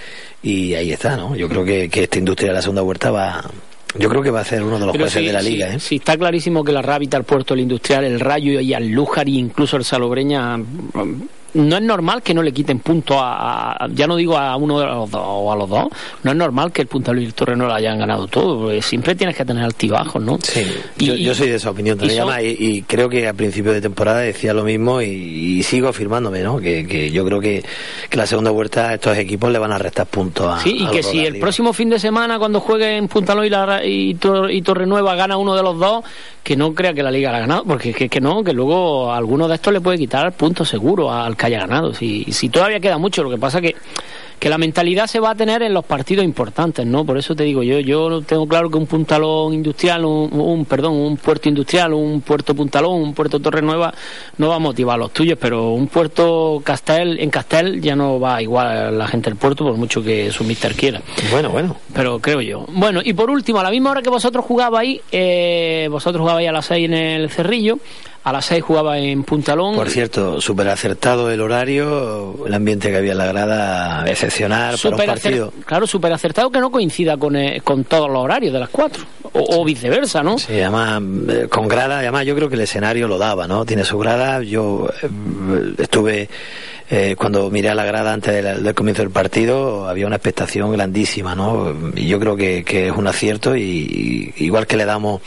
[0.43, 3.45] y ahí está no yo creo que, que este industrial de la segunda vuelta va
[3.97, 5.73] yo creo que va a ser uno de los jueces de la liga.
[5.73, 5.79] ¿eh?
[5.79, 9.29] Sí, está clarísimo que la Rábita, el Puerto, el Industrial, el Rayo y el Lújar
[9.29, 10.59] y incluso el Salobreña
[11.55, 14.87] no es normal que no le quiten punto a, ya no digo a uno de
[14.87, 15.87] los dos o a los dos,
[16.23, 19.37] no es normal que el Punta Luis Torre no lo hayan ganado todo, siempre tienes
[19.37, 20.38] que tener altibajos, ¿no?
[20.43, 20.64] Sí,
[20.99, 24.64] yo, soy de esa opinión también, y, creo que a principio de temporada decía lo
[24.64, 26.59] mismo y, sigo afirmándome, ¿no?
[26.59, 27.64] Que, yo creo que,
[28.12, 31.03] la segunda vuelta a estos equipos le van a restar puntos a Sí, y que
[31.03, 33.53] si el próximo fin de semana cuando jueguen Punta Luis
[33.85, 34.17] y,
[34.51, 36.05] y, Torre Nueva gana uno de los dos,
[36.43, 39.12] que no crea que la liga la ha ganado, porque que, que no, que luego
[39.12, 41.94] alguno de estos le puede quitar puntos seguro al haya ganado.
[41.94, 43.74] Si, si todavía queda mucho, lo que pasa que
[44.38, 47.04] que la mentalidad se va a tener en los partidos importantes, ¿no?
[47.07, 51.16] Por eso te digo, yo yo tengo claro que un puntalón industrial, un, perdón, un
[51.16, 53.94] puerto industrial, un puerto puntalón, un puerto Torre Nueva
[54.38, 58.20] no va a motivar a los tuyos, pero un puerto Castel, en Castel ya no
[58.20, 61.00] va igual la gente del puerto por mucho que su mister quiera.
[61.30, 61.76] Bueno, bueno.
[61.94, 62.66] Pero creo yo.
[62.68, 66.52] Bueno, y por último, a la misma hora que vosotros jugabais, eh, vosotros jugabais a
[66.52, 67.78] las 6 en el Cerrillo,
[68.25, 69.75] a las 6 jugaba en Puntalón.
[69.75, 74.97] Por cierto, súper acertado el horario, el ambiente que había en la grada, excepcional para
[74.97, 75.53] un partido.
[75.67, 79.05] claro, súper acertado que no coincida con, eh, con todos los horarios de las 4,
[79.35, 80.39] o, viceversa, ¿no?
[80.39, 83.67] Sí, además, eh, con grada, además yo creo que el escenario lo daba, ¿no?
[83.67, 86.31] Tiene su grada, yo eh, estuve
[86.96, 91.35] eh, cuando miré a la grada antes del, comienzo del partido había una expectación grandísima,
[91.35, 91.74] ¿no?
[91.96, 95.20] Y yo creo que, es un acierto y, igual que le damos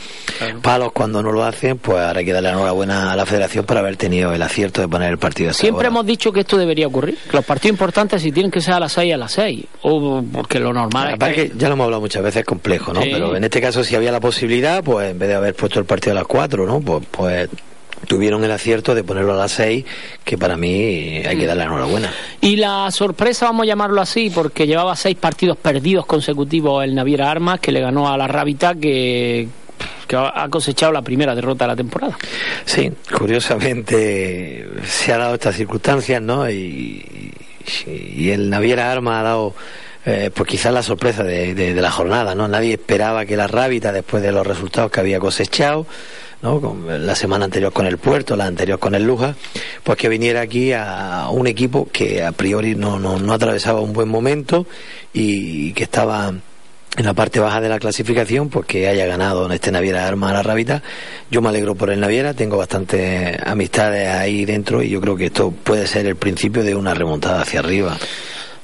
[0.62, 3.66] palos cuando no lo hacen, pues ahora hay que darle la enhorabuena a la federación
[3.66, 5.52] por haber tenido el acierto de poner el partido.
[5.52, 8.72] Siempre hemos dicho que esto debería ocurrir, que los partidos importantes si tienen que ser
[8.72, 11.52] a las 6 a las 6, o porque lo normal es que...
[11.54, 13.00] ya lo hemos hablado muchas veces, es complejo, ¿no?
[13.00, 15.84] Pero en este caso si había la posibilidad, pues en vez de haber puesto el
[15.84, 16.80] partido a las 4, ¿no?
[16.80, 17.50] Pues, pues
[18.06, 19.84] tuvieron el acierto de ponerlo a las seis,
[20.24, 22.12] que para mí hay que darle la enhorabuena.
[22.40, 27.30] Y la sorpresa, vamos a llamarlo así, porque llevaba seis partidos perdidos consecutivos el Naviera
[27.30, 29.48] Armas, que le ganó a la Rábita, que,
[30.12, 32.16] ha cosechado la primera derrota de la temporada.
[32.64, 36.48] Sí, curiosamente se ha dado estas circunstancias, ¿no?
[36.50, 37.32] Y,
[37.86, 39.54] el Naviera Armas ha dado...
[40.06, 42.48] Eh, pues quizás la sorpresa de, de, la jornada, ¿no?
[42.48, 45.86] Nadie esperaba que la Rábita, después de los resultados que había cosechado,
[46.42, 46.76] ¿no?
[46.86, 49.34] la semana anterior con el Puerto, la anterior con el Luja,
[49.82, 53.92] pues que viniera aquí a un equipo que a priori no, no, no atravesaba un
[53.92, 54.66] buen momento
[55.12, 56.32] y que estaba
[56.98, 60.30] en la parte baja de la clasificación, pues que haya ganado en este Naviera Arma
[60.30, 60.82] a la Rabita.
[61.30, 65.26] Yo me alegro por el Naviera, tengo bastantes amistades ahí dentro y yo creo que
[65.26, 67.96] esto puede ser el principio de una remontada hacia arriba.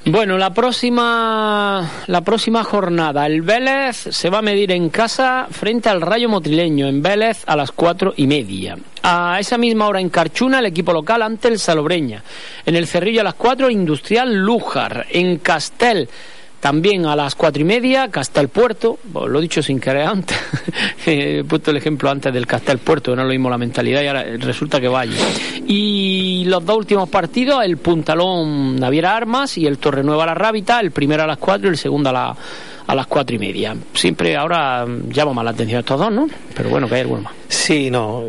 [0.07, 5.89] Bueno, la próxima, la próxima jornada, el Vélez se va a medir en casa frente
[5.89, 8.77] al Rayo Motrileño, en Vélez a las cuatro y media.
[9.03, 12.23] A esa misma hora en Carchuna, el equipo local ante el Salobreña.
[12.67, 15.07] En el Cerrillo a las cuatro, Industrial Lújar.
[15.09, 16.11] En Castel,
[16.65, 20.39] también a las cuatro y media, Castel Puerto, lo he dicho sin querer antes,
[21.07, 24.25] he puesto el ejemplo antes del Castel Puerto, no lo mismo la mentalidad y ahora
[24.39, 25.13] resulta que vaya.
[25.67, 30.91] Y los dos últimos partidos, el Puntalón Naviera Armas y el Torrenueva La Rábita, el
[30.91, 32.37] primero a las cuatro y el segundo a, la,
[32.87, 33.77] a las cuatro y media.
[33.93, 36.27] Siempre ahora llamo más la atención estos dos, ¿no?
[36.57, 37.35] Pero bueno, que hay alguno más.
[37.47, 38.25] Sí, no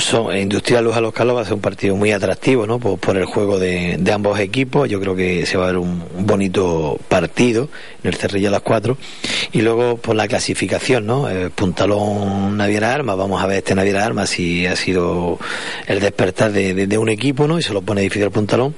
[0.00, 2.78] son, Industrial Luz a los Calos va a ser un partido muy atractivo, ¿no?
[2.78, 4.88] Por, el juego de, ambos equipos.
[4.88, 7.68] Yo creo que se va a ver un, bonito partido
[8.02, 8.96] en el Cerrillo a las 4.
[9.52, 11.28] Y luego por la clasificación, ¿no?
[11.28, 13.16] Eh, Puntalón Naviera Armas.
[13.16, 15.38] Vamos a ver este Naviera Armas si ha sido
[15.86, 17.58] el despertar de, un equipo, ¿no?
[17.58, 18.74] Y se lo pone difícil al Puntalón.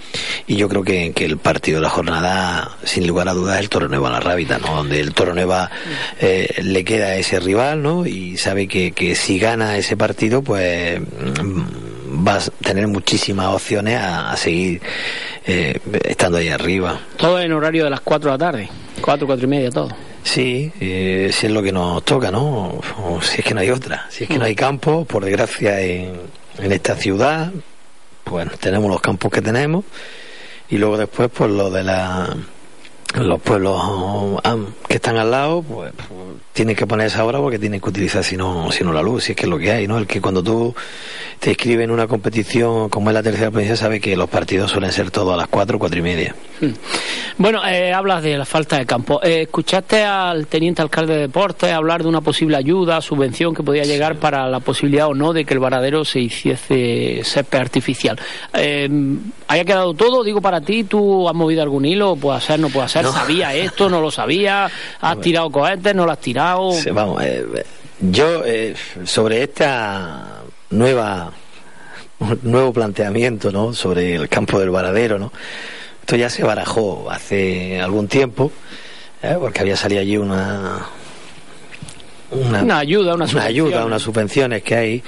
[0.47, 3.69] Y yo creo que, el partido de la jornada, sin lugar a dudas, es el
[3.69, 4.77] Toro Nueva la Rábita, ¿no?
[4.77, 5.71] Donde el Toro Nueva
[6.21, 8.07] eh, le queda a ese rival, ¿no?
[8.07, 11.01] Y sabe que, que si gana ese partido, pues
[12.09, 14.81] vas a tener muchísimas opciones a, seguir
[15.47, 17.01] eh, estando ahí arriba.
[17.17, 18.69] Todo en horario de las 4 de la tarde,
[19.01, 19.89] 4, 4 y media, todo.
[20.23, 22.81] Sí, eh, si es lo que nos toca, ¿no?
[23.05, 24.07] O si es que no hay otra.
[24.09, 26.13] Si es que no hay campo, por desgracia, en,
[26.59, 27.51] en esta ciudad,
[28.23, 29.85] pues tenemos los campos que tenemos.
[30.71, 32.37] Y luego después, pues lo de la
[33.15, 34.41] los pueblos
[34.89, 35.93] que están al lado, pues,
[36.53, 39.25] tienen que poner esa hora porque tienen que utilizar si no, si no la luz,
[39.25, 39.99] si es que es lo que hay, ¿no?
[39.99, 40.75] El que cuando tú
[41.39, 44.93] te inscribes en una competición como es la tercera provincia sabe que los partidos suelen
[44.93, 46.35] ser todos a las cuatro, cuatro y media.
[46.61, 46.73] Hmm.
[47.39, 49.21] Bueno, eh, hablas de la falta de campo.
[49.23, 53.85] Eh, ¿Escuchaste al teniente alcalde de deportes hablar de una posible ayuda, subvención que podía
[53.85, 58.21] llegar para la posibilidad o no de que el varadero se hiciese césped artificial?
[58.53, 58.89] Eh,
[59.49, 60.23] ¿Haya quedado todo?
[60.23, 62.17] Digo para ti, ¿tú has movido algún hilo?
[62.17, 63.13] ¿Puede ser, no puede ser?
[63.21, 64.71] ¿Sabía esto, no lo sabía?
[65.01, 66.73] ¿Has tirado cohetes, no lo has tirado?
[66.93, 67.23] vamos,
[68.01, 68.43] yo
[69.05, 71.33] sobre esta nueva
[72.43, 73.73] nuevo planteamiento ¿no?
[73.73, 75.33] sobre el campo del varadero, ¿no?
[76.01, 78.51] Esto ya se barajó hace algún tiempo,
[79.23, 79.37] ¿eh?
[79.39, 80.87] porque había salido allí una,
[82.33, 85.03] una, ayuda, una, una ayuda, unas subvenciones que hay,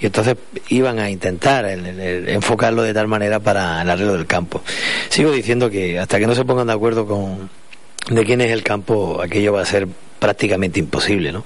[0.00, 0.36] y entonces
[0.68, 4.62] iban a intentar enfocarlo de tal manera para el arreglo del campo.
[5.08, 7.48] Sigo diciendo que hasta que no se pongan de acuerdo con
[8.10, 11.44] de quién es el campo, aquello va a ser prácticamente imposible, ¿no?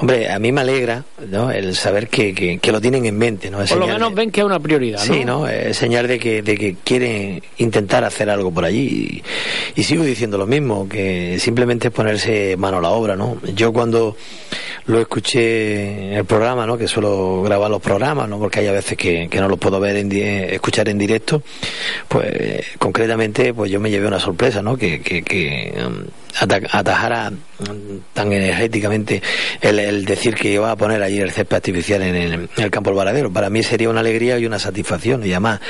[0.00, 1.50] Hombre, a mí me alegra, ¿no?
[1.50, 3.58] El saber que, que, lo tienen en mente, ¿no?
[3.64, 5.14] Por lo menos ven que es una prioridad, ¿no?
[5.14, 5.48] Sí, ¿no?
[5.48, 9.22] Es señal de que, de que quieren intentar hacer algo por allí.
[9.76, 13.38] Y, sigo diciendo lo mismo, que simplemente es ponerse mano a la obra, ¿no?
[13.54, 14.16] Yo cuando
[14.86, 16.76] lo escuché en el programa, ¿no?
[16.76, 18.38] Que suelo grabar los programas, ¿no?
[18.38, 21.42] Porque hay a veces que, que no los puedo ver en escuchar en directo,
[22.08, 24.76] pues concretamente, pues yo me llevé una sorpresa, ¿no?
[24.76, 26.04] Que, que, que um,
[26.40, 27.32] atajara
[28.12, 29.22] tan energéticamente
[29.62, 33.32] el, decir que iba a poner allí el césped artificial en el, campo del varadero.
[33.32, 35.60] Para mí sería una alegría y una satisfacción y además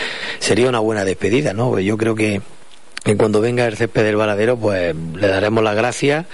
[0.40, 1.79] sería una buena despedida, ¿no?
[1.79, 2.40] Yo creo que,
[3.16, 6.24] cuando venga el césped del varadero, pues le daremos las gracias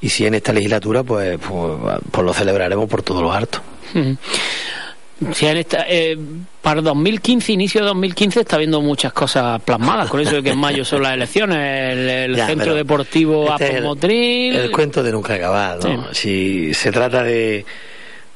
[0.00, 3.60] y si en esta legislatura, pues, pues, pues lo celebraremos por todos los hartos.
[5.34, 6.16] Si eh,
[6.62, 10.58] para 2015, inicio de 2015, está habiendo muchas cosas plasmadas, con eso de que en
[10.58, 14.56] mayo son las elecciones, el, centro deportivo este Apomotril.
[14.56, 15.78] El, cuento de nunca acabar,
[16.12, 17.66] Si se trata de,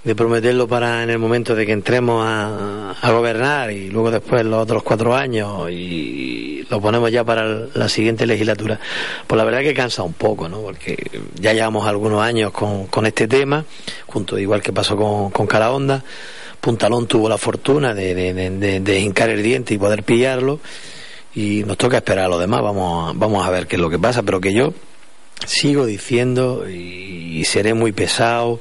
[0.05, 4.45] de prometerlo para en el momento de que entremos a, a, gobernar y luego después
[4.45, 8.79] los otros cuatro años y lo ponemos ya para la siguiente legislatura,
[9.27, 10.61] pues la verdad que cansa un poco, ¿no?
[10.61, 13.64] Porque ya llevamos algunos años con, con este tema,
[14.07, 16.05] junto igual que pasó con, con Calahonda.
[16.61, 20.61] Puntalón tuvo la fortuna de, de, de, hincar el diente y poder pillarlo.
[21.35, 23.99] Y nos toca esperar a lo demás, vamos, vamos a ver qué es lo que
[23.99, 24.73] pasa, pero que yo
[25.47, 28.61] sigo diciendo y seré muy pesado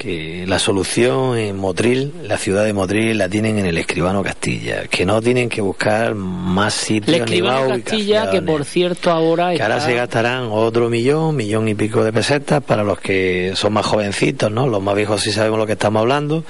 [0.00, 4.86] que la solución en Motril, la ciudad de Motril, la tienen en el escribano Castilla,
[4.86, 9.62] que no tienen que buscar más sitios el escribano Castilla, que por cierto ahora que
[9.62, 13.84] ahora se gastarán otro millón, millón y pico de pesetas para los que son más
[13.84, 14.66] jovencitos, ¿no?
[14.66, 16.44] Los más viejos sí sabemos lo que estamos hablando,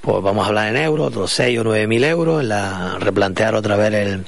[0.00, 3.76] pues vamos a hablar en euros, otros seis o nueve mil euros, la, replantear otra
[3.76, 4.24] vez el,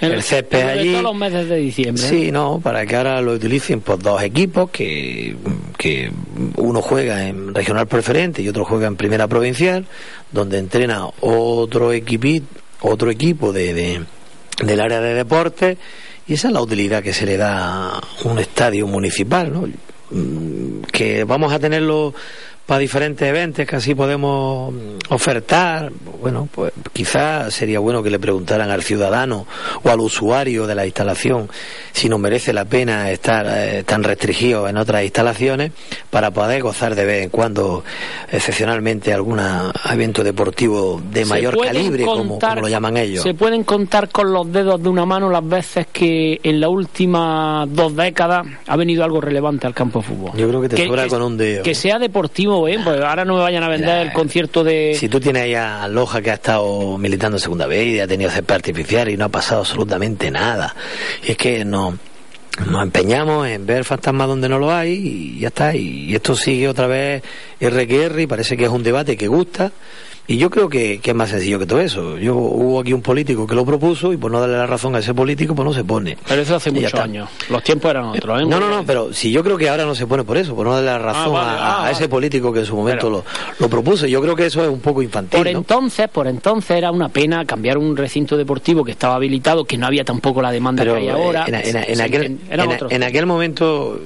[0.00, 0.92] el, césped allí.
[0.92, 2.02] Todos los meses de diciembre.
[2.02, 5.36] Sí, no, para que ahora lo utilicen por dos equipos, que,
[5.76, 6.10] que
[6.56, 9.86] uno juega en regional preferente y otro juega en primera provincial,
[10.32, 12.46] donde entrena otro equipo,
[12.80, 14.00] otro equipo de, de,
[14.64, 15.78] del área de deporte,
[16.26, 19.68] y esa es la utilidad que se le da a un estadio municipal, ¿no?
[20.10, 22.14] Mm, que vamos a tenerlo
[22.70, 24.72] para diferentes eventos que así podemos
[25.08, 29.44] ofertar, bueno, pues quizás sería bueno que le preguntaran al ciudadano
[29.82, 31.48] o al usuario de la instalación
[31.90, 35.72] si nos merece la pena estar eh, tan restringido en otras instalaciones
[36.10, 37.82] para poder gozar de vez en cuando
[38.30, 39.40] excepcionalmente algún
[39.90, 43.24] evento deportivo de mayor calibre, como, lo llaman ellos.
[43.24, 47.66] Se pueden contar con los dedos de una mano las veces que en las últimas
[47.74, 50.30] dos décadas ha venido algo relevante al campo de fútbol.
[50.36, 51.64] Yo creo que te sobra con un dedo.
[51.64, 54.94] Que sea deportivo pues ahora no me vayan a vender el concierto de...
[54.98, 58.06] Si tú tienes ahí a Loja que ha estado militando en segunda vez y ha
[58.06, 60.74] tenido césped artificial y no ha pasado absolutamente nada.
[61.26, 61.98] Y es que no
[62.66, 65.74] nos empeñamos en ver fantasmas donde no lo hay y ya está.
[65.74, 67.22] Y esto sigue otra vez
[67.60, 69.72] RQR y parece que es un debate que gusta
[70.30, 72.16] Y yo creo que, que, es más sencillo que todo eso.
[72.16, 75.00] Yo Hubo aquí un político que lo propuso y por no darle la razón a
[75.00, 76.16] ese político, pues no se pone.
[76.28, 77.28] Pero eso hace muchos años.
[77.48, 78.42] Los tiempos eran otros.
[78.42, 78.46] ¿eh?
[78.46, 80.66] No, no, no, pero si yo creo que ahora no se pone por eso, por
[80.66, 83.24] no darle la ah, razón a, ah, ese político que en su momento lo,
[83.58, 84.06] lo, propuso.
[84.06, 85.36] Yo creo que eso es un poco infantil.
[85.36, 89.76] Por entonces, por entonces era una pena cambiar un recinto deportivo que estaba habilitado, que
[89.78, 91.46] no había tampoco la demanda que hay eh, ahora.
[91.48, 92.38] En, aquel,
[92.88, 93.98] en, aquel momento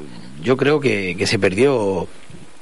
[0.42, 2.08] yo creo que, que se perdió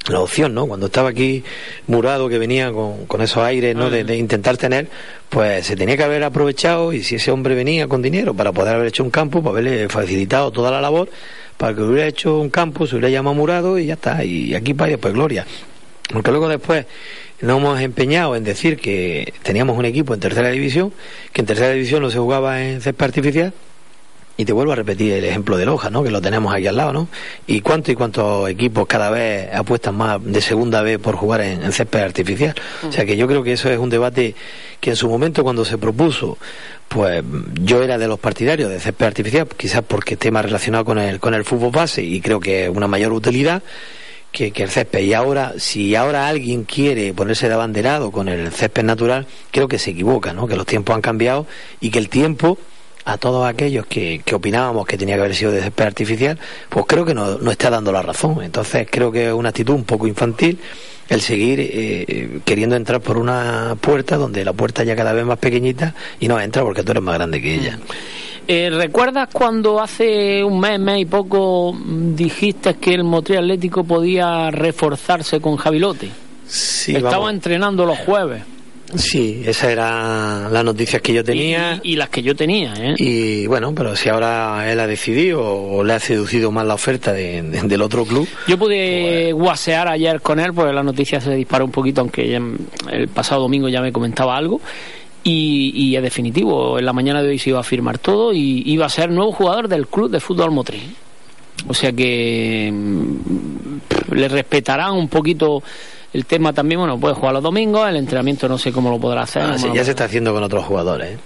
[0.08, 0.66] la opción, ¿no?
[0.66, 1.44] Cuando estaba aquí
[1.86, 3.90] Murado, que venía con, con esos aires, ¿no?
[3.90, 4.88] De, intentar tener,
[5.28, 8.74] pues se tenía que haber aprovechado y si ese hombre venía con dinero para poder
[8.74, 11.08] haber hecho un campo, pues haberle facilitado toda la labor
[11.56, 14.74] para que hubiera hecho un campo, se hubiera llamado Murado y ya está, y aquí
[14.74, 15.46] para después gloria.
[16.12, 16.86] Porque luego después
[17.40, 20.92] nos hemos empeñado en decir que teníamos un equipo en tercera división,
[21.32, 23.52] que en tercera división no se jugaba en césped artificial,
[24.36, 26.02] y te vuelvo a repetir el ejemplo de Loja, ¿no?
[26.02, 27.08] Que lo tenemos aquí al lado, ¿no?
[27.46, 31.70] Y cuántos y cuántos equipos cada vez apuestan más de segunda vez por jugar en,
[31.72, 32.54] césped artificial.
[32.88, 34.34] O sea que yo creo que eso es un debate
[34.80, 36.38] que en su momento cuando se propuso,
[36.88, 37.22] pues
[37.60, 41.34] yo era de los partidarios de césped artificial, quizás porque más relacionado con el, con
[41.34, 43.62] el fútbol base y creo que es una mayor utilidad.
[44.32, 45.00] Que, que, el césped.
[45.00, 49.78] Y ahora, si ahora alguien quiere ponerse de abanderado con el césped natural, creo que
[49.78, 50.46] se equivoca, ¿no?
[50.46, 51.46] Que los tiempos han cambiado
[51.82, 52.56] y que el tiempo
[53.04, 56.38] a todos aquellos que, que, opinábamos que tenía que haber sido de césped artificial,
[56.68, 58.42] pues creo que no, no, está dando la razón.
[58.42, 60.58] Entonces creo que es una actitud un poco infantil
[61.08, 65.38] el seguir eh, queriendo entrar por una puerta donde la puerta ya cada vez más
[65.38, 67.78] pequeñita y no entra porque tú eres más grande que ella.
[68.48, 74.50] Eh, ¿Recuerdas cuando hace un mes, mes y poco dijiste que el Motrial Atlético podía
[74.50, 76.10] reforzarse con Javilote?
[76.46, 78.42] Sí, Estaba entrenando los jueves.
[78.94, 81.80] Sí, esa era las noticias que yo tenía.
[81.82, 82.94] Y, las que yo tenía, ¿eh?
[82.98, 87.12] Y bueno, pero si ahora él ha decidido o le ha seducido más la oferta
[87.12, 88.28] del otro club.
[88.46, 89.34] Yo pude pues...
[89.34, 93.68] guasear ayer con él, porque la noticia se disparó un poquito, aunque el pasado domingo
[93.68, 94.60] ya me comentaba algo.
[95.24, 98.62] Y, y es definitivo, en la mañana de hoy se iba a firmar todo y
[98.66, 100.82] iba a ser nuevo jugador del club de fútbol motriz.
[101.68, 105.62] O sea que mm, le respetarán un poquito
[106.12, 109.22] el tema también, bueno, puede jugar los domingos, el entrenamiento no sé cómo lo podrá
[109.22, 109.42] hacer.
[109.42, 111.12] Ah, ya se está haciendo con otros jugadores.
[111.12, 111.18] ¿eh?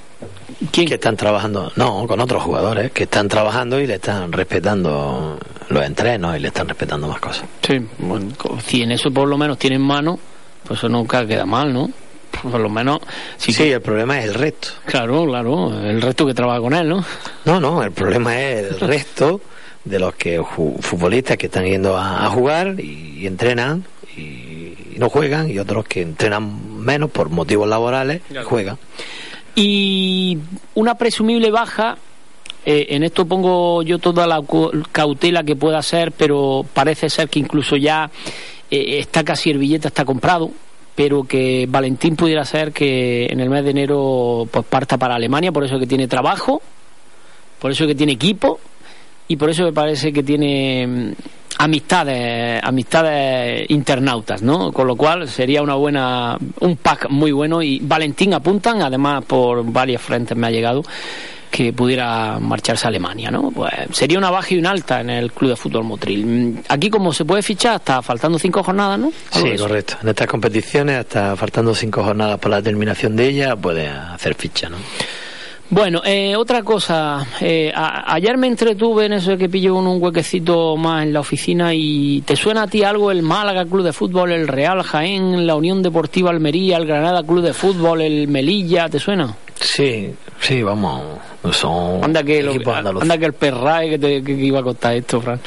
[0.70, 0.87] ¿Quién?
[0.87, 5.85] Que están trabajando, no, con otros jugadores que están trabajando y le están respetando los
[5.85, 7.44] entrenos y le están respetando más cosas.
[7.66, 8.29] Sí, bueno,
[8.64, 10.18] si en eso por lo menos tienen mano,
[10.64, 11.90] pues eso nunca queda mal, ¿no?
[12.42, 13.01] Por lo menos.
[13.38, 14.68] sí, el problema es el resto.
[14.85, 17.05] Claro, claro, el resto que trabaja con él, ¿no?
[17.44, 19.40] No, no, el problema es el resto
[19.85, 20.42] de los que
[20.81, 23.85] futbolistas que están yendo a, jugar y entrenan
[24.16, 24.46] y
[24.99, 28.79] no juegan y otros que entrenan menos por motivos laborales juegan.
[29.55, 30.39] Y
[30.75, 31.97] una presumible baja,
[32.65, 34.43] eh, en esto pongo yo toda la
[34.93, 38.11] cautela que pueda ser, pero parece ser que incluso ya
[38.71, 40.51] eh, está casi el billete está comprado
[40.97, 45.53] pero que Valentín pudiera ser que en el mes de enero pues parta para Alemania,
[45.53, 46.63] por eso que tiene trabajo,
[47.61, 48.59] por eso que tiene equipo
[49.29, 51.15] y por eso me parece que tiene
[51.59, 54.73] amistades, amistades internautas, ¿no?
[54.73, 59.64] Con lo cual sería una buena, un pack muy bueno y Valentín apuntan, además por
[59.64, 60.83] varios frentes me ha llegado
[61.51, 63.51] que pudiera marcharse a Alemania, ¿no?
[63.51, 66.62] Pues sería una baja y una alta en el club de fútbol Motril.
[66.69, 69.12] Aquí como se puede fichar hasta faltando cinco jornadas, ¿no?
[69.31, 69.97] Sí, correcto.
[70.03, 74.69] En estas competiciones hasta faltando cinco jornadas por la terminación de ella puede hacer ficha,
[74.69, 74.77] ¿no?
[75.68, 77.26] Bueno, eh, otra cosa.
[77.40, 81.74] Eh, ayer me entretuve en eso de que pillo un huequecito más en la oficina
[81.74, 85.57] y ¿te suena a ti algo el Málaga Club de Fútbol, el Real Jaén, la
[85.57, 88.88] Unión Deportiva Almería, el Granada Club de Fútbol, el Melilla?
[88.88, 89.35] ¿Te suena?
[89.61, 91.02] Sí, sí, vamos.
[91.50, 95.40] Son anda que, anda que el perrae que, te, que, iba a costar esto, Fran.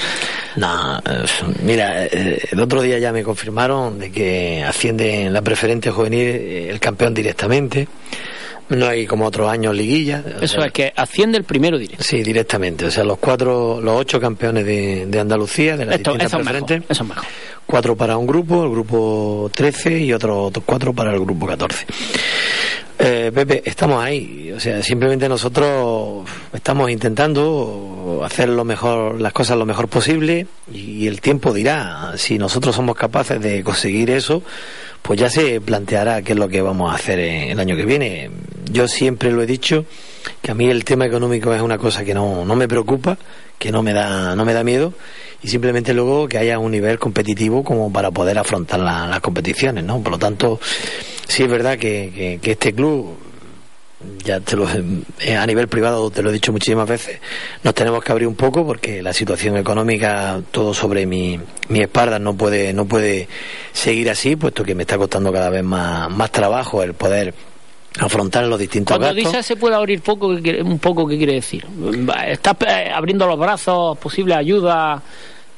[0.57, 0.99] No,
[1.63, 6.27] mira, eh, el otro día ya me confirmaron de que asciende en la preferente juvenil
[6.27, 7.87] el campeón directamente.
[8.69, 10.23] No hay como otros años liguilla.
[10.41, 12.03] Eso es que asciende el primero directo.
[12.03, 12.85] Sí, directamente.
[12.85, 16.83] O sea, los cuatro, los ocho campeones de, de Andalucía, de la Esto, eso Mejor,
[16.87, 17.25] eso mejor.
[17.65, 21.85] Cuatro para un grupo, el grupo 13 y otros cuatro para el grupo 14.
[23.01, 24.51] Eh, Pepe, estamos ahí.
[24.51, 31.07] O sea, simplemente nosotros estamos intentando hacer lo mejor, las cosas lo mejor posible y
[31.07, 34.43] el tiempo dirá si nosotros somos capaces de conseguir eso
[35.01, 38.29] pues ya se planteará qué es lo que vamos a hacer el año que viene.
[38.71, 39.85] Yo siempre lo he dicho
[40.41, 43.17] que a mí el tema económico es una cosa que no, no me preocupa,
[43.57, 44.93] que no me da no me da miedo
[45.41, 50.01] y simplemente luego que haya un nivel competitivo como para poder afrontar las competiciones, ¿no?
[50.01, 50.59] Por lo tanto,
[51.27, 53.17] sí es verdad que, que, este club
[54.23, 54.65] ya te lo,
[55.19, 57.19] eh, a nivel privado te lo he dicho muchísimas veces,
[57.63, 62.17] nos tenemos que abrir un poco porque la situación económica, todo sobre mi, mi espalda
[62.19, 63.27] no puede, no puede
[63.73, 67.33] seguir así, puesto que me está costando cada vez más, más trabajo el poder
[67.99, 69.33] afrontar los distintos Cuando gastos.
[69.33, 71.65] dice se puede abrir poco, ¿qué quiere- un poco, ¿qué quiere decir?
[72.27, 75.01] ¿Estás eh, abriendo los brazos, posible ayuda,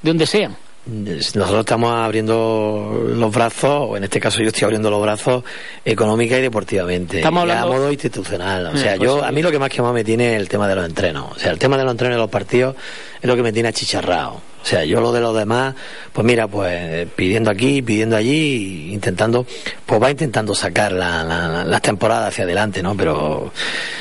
[0.01, 0.55] de donde sean?
[0.85, 5.43] Nosotros estamos abriendo los brazos, o en este caso yo estoy abriendo los brazos
[5.85, 8.65] económica y deportivamente, Estamos y a hablando- modo institucional.
[8.65, 9.25] O Eh, sea, pues yo sí.
[9.25, 11.35] a mí lo que más que más me tiene es el tema de los entrenos.
[11.35, 12.75] O sea, el tema de los entrenos de los partidos
[13.21, 14.41] es lo que me tiene achicharrado.
[14.63, 15.73] O sea, yo lo de los demás,
[16.13, 19.45] pues mira, pues pidiendo aquí, pidiendo allí, intentando,
[19.85, 22.95] pues va intentando sacar la- la- la- las temporadas hacia adelante, ¿no?
[22.95, 23.51] Pero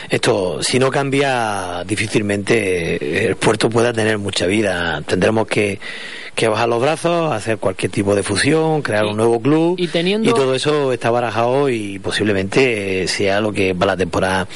[0.08, 5.02] esto, si no cambia, difícilmente el puerto pueda tener mucha vida.
[5.06, 5.78] Tendremos que,
[6.40, 9.74] que bajar los brazos, hacer cualquier tipo de fusión, crear un nuevo club.
[9.78, 14.48] y teniendo- todo eso está barajado y posiblemente sea lo que para la temporada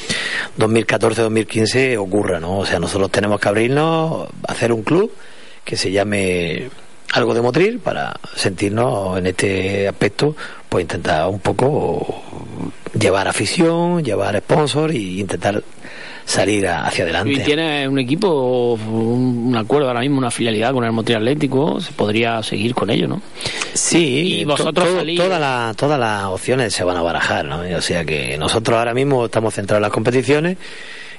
[0.57, 2.59] 2014-2015 ocurra, ¿no?
[2.59, 5.11] O sea, nosotros tenemos que abrirnos, hacer un club
[5.63, 6.69] que se llame
[7.13, 10.35] algo de Motril para sentirnos en este aspecto,
[10.69, 12.23] pues intentar un poco
[12.99, 15.63] llevar afición, llevar sponsor y intentar
[16.25, 17.33] salir a- hacia adelante.
[17.33, 21.79] Y tiene un equipo, un, un acuerdo ahora mismo, una filialidad con el Motril Atlético,
[21.79, 23.21] se podría seguir con ello, ¿no?
[23.73, 27.61] Sí, Y vosotros to- todas las todas las opciones se van a barajar, ¿no?
[27.77, 30.57] O sea que nosotros ahora mismo estamos centrados en las competiciones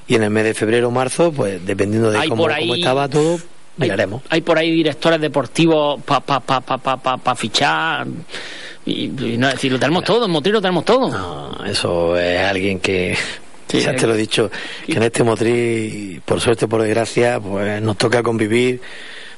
[0.07, 3.07] y en el mes de febrero o marzo, pues dependiendo de cómo, ahí- cómo estaba
[3.07, 3.41] todo, Hay-
[3.77, 4.21] miraremos.
[4.29, 8.07] Hay, por ahí directores deportivos para pa, pa, pa, pa, pa- pa fichar.
[8.85, 11.09] Y, y no, es decir, lo tenemos todo, en Motril lo tenemos todo.
[11.09, 13.17] No, eso es alguien que,
[13.67, 14.49] Sí, ya te lo he dicho,
[14.85, 18.81] que en este Motril, por suerte, por desgracia, pues nos toca convivir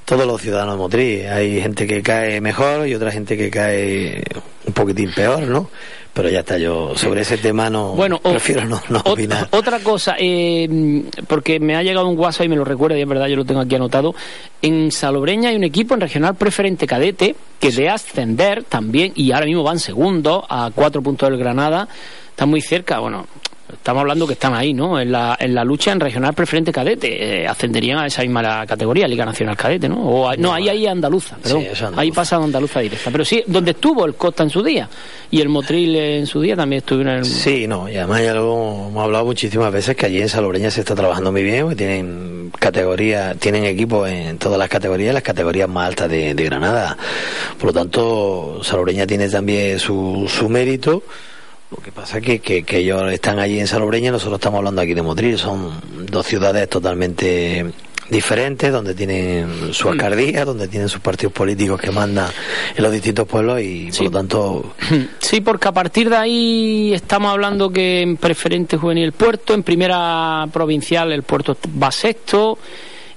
[0.06, 1.28] todos los ciudadanos de Motril.
[1.28, 4.24] Hay gente que cae mejor y otra gente que cae
[4.66, 5.70] un poquitín peor, ¿no?
[6.14, 9.48] Pero ya está, yo sobre ese tema no Bueno, prefiero no, opinar.
[9.52, 13.08] Otra cosa, eh, porque me ha llegado un WhatsApp y me lo recuerda, y es
[13.08, 14.16] verdad, yo lo tengo aquí anotado.
[14.62, 19.46] En Salobreña hay un equipo en regional preferente cadete que de ascender también, y ahora
[19.46, 21.88] mismo van segundo a cuatro puntos del Granada,
[22.32, 23.28] está muy cerca, bueno.
[23.72, 25.00] Estamos hablando que están ahí, ¿no?
[25.00, 27.44] En la, en la lucha en regional preferente cadete.
[27.44, 30.00] Eh, ascenderían a esa misma categoría, Liga Nacional Cadete, ¿no?
[30.02, 31.62] O, no, ahí ahí andaluza, perdón.
[31.62, 32.02] Sí, andaluza.
[32.02, 33.12] Ahí pasa andaluza directa.
[33.12, 34.90] Pero sí, donde estuvo el Costa en su día.
[35.32, 38.34] Y el Motril en su día también estuvieron en el, Sí, no, y además ya
[38.34, 42.52] lo hemos hablado muchísimas veces que allí en Salobreña se está trabajando muy bien, tienen
[42.58, 46.98] categorías, tienen equipos en todas las categorías, las categorías más altas de, de Granada.
[47.58, 51.04] Por lo tanto, Salobreña tiene también su, su mérito.
[51.72, 54.82] Lo que pasa es que, que, que ellos están allí en Salobreña, nosotros estamos hablando
[54.82, 57.64] aquí de Motril, son dos ciudades totalmente
[58.10, 62.28] diferentes, donde tienen su alcaldía, donde tienen sus partidos políticos que mandan
[62.76, 64.00] en los distintos pueblos y Sí.
[64.00, 64.74] por lo tanto
[65.20, 69.62] Sí, porque a partir de ahí estamos hablando que en preferente juvenil el puerto, en
[69.62, 72.58] primera provincial el puerto va sexto,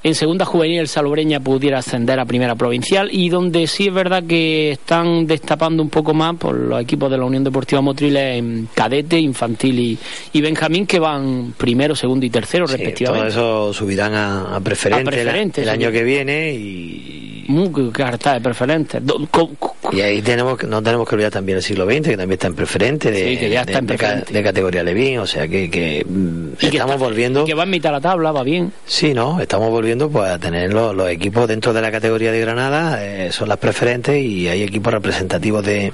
[0.05, 4.25] en segunda juvenil el Salobreña pudiera ascender a primera provincial y donde sí es verdad
[4.25, 8.69] que están destapando un poco más por los equipos de la Unión Deportiva Motril en
[8.75, 9.99] cadete, infantil y,
[10.33, 13.33] y Benjamín que van primero, segundo y tercero Sí, respectivamente.
[13.35, 18.35] todo eso subirán a, a preferente, A preferente, el, año que viene y, Muy carta
[18.35, 19.01] de preferente.
[19.01, 22.16] Do- co- co- y ahí tenemos no tenemos que olvidar también el siglo XX que
[22.16, 24.32] también está en preferente de, Sí, que ya está de- en preferente.
[24.32, 27.97] de categoría Levín o sea que, que, estamos está- volviendo que va en mitad de
[27.97, 28.72] la tabla, va bien.
[28.86, 32.40] sí no estamos volviendo pues a tener los, los equipos dentro de la categoría de
[32.40, 35.93] Granada eh, son las preferentes y hay equipos representativos de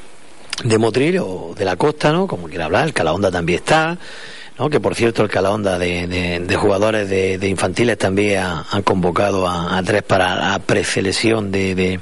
[0.64, 3.96] de Motril o de la costa no como quiera hablar el Calahonda también está
[4.58, 4.68] ¿no?
[4.70, 8.82] que por cierto el Calahonda de, de, de jugadores de, de infantiles también ha- han
[8.82, 12.00] convocado a, a tres para la preselección de, de,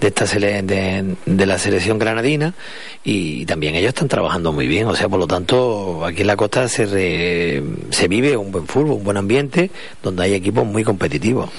[0.00, 2.54] esta sele- de, de la selección granadina.
[3.04, 4.86] Y también ellos están trabajando muy bien.
[4.86, 8.66] O sea por lo tanto aquí en la costa se, re- se vive un buen
[8.66, 9.70] fútbol un buen ambiente
[10.02, 11.50] donde hay equipos muy competitivos.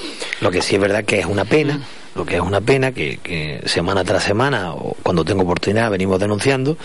[0.42, 1.80] Lo que sí es verdad que es una pena
[2.16, 6.20] lo que es una pena que, que semana tras semana o cuando tengo oportunidad venimos
[6.20, 6.78] denunciando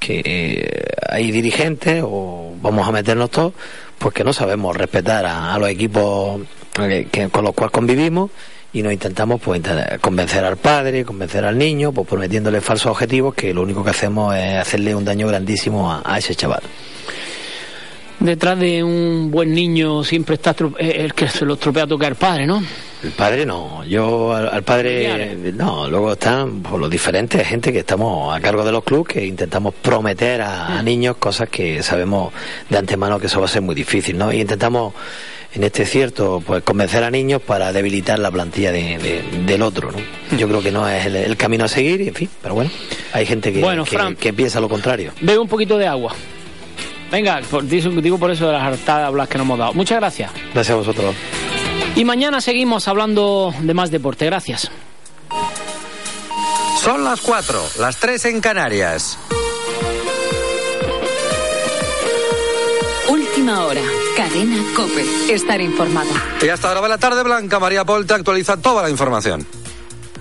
[0.00, 2.31] que eh, hay dirigentes o
[2.62, 3.52] vamos a meternos todos
[3.98, 6.40] pues que no sabemos respetar a, los equipos
[6.80, 8.30] eh, con los cuales convivimos
[8.72, 9.60] y nos intentamos pues
[10.00, 14.34] convencer al padre, convencer al niño, pues prometiéndole falsos objetivos que lo único que hacemos
[14.34, 16.62] es hacerle un daño grandísimo a, ese chaval.
[18.18, 22.16] Detrás de un buen niño siempre está eh, el que se lo estropea tocar el
[22.16, 22.62] padre, ¿no?
[23.02, 27.80] El padre no, yo al, al padre no, luego están por los diferentes gente que
[27.80, 32.32] estamos a cargo de los clubes que intentamos prometer a, a niños cosas que sabemos
[32.70, 34.32] de antemano que eso va a ser muy difícil, ¿no?
[34.32, 34.94] Y intentamos
[35.54, 39.90] en este cierto pues convencer a niños para debilitar la plantilla de- de- del otro,
[39.90, 40.38] ¿no?
[40.38, 42.70] Yo creo que no es el, el camino a seguir, y en fin, pero bueno,
[43.12, 43.84] hay gente que, Bueno,
[44.18, 45.10] que- piensa lo contrario.
[45.20, 46.14] Bebe un poquito de agua.
[47.10, 47.40] Venga,
[48.00, 49.74] digo por eso de las hartadas que nos hemos dado.
[49.74, 50.30] Muchas gracias.
[50.54, 51.14] Gracias a vosotros.
[51.94, 54.26] Y mañana seguimos hablando de más deporte.
[54.26, 54.70] Gracias.
[56.80, 59.18] Son las 4, las 3 en Canarias.
[63.08, 63.82] Última hora.
[64.16, 65.04] Cadena Cope.
[65.32, 66.10] Estar informado.
[66.42, 69.46] Y hasta ahora de la tarde, Blanca María Polte actualiza toda la información.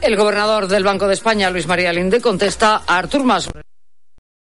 [0.01, 3.49] El gobernador del Banco de España, Luis María Linde, contesta a Artur Mas.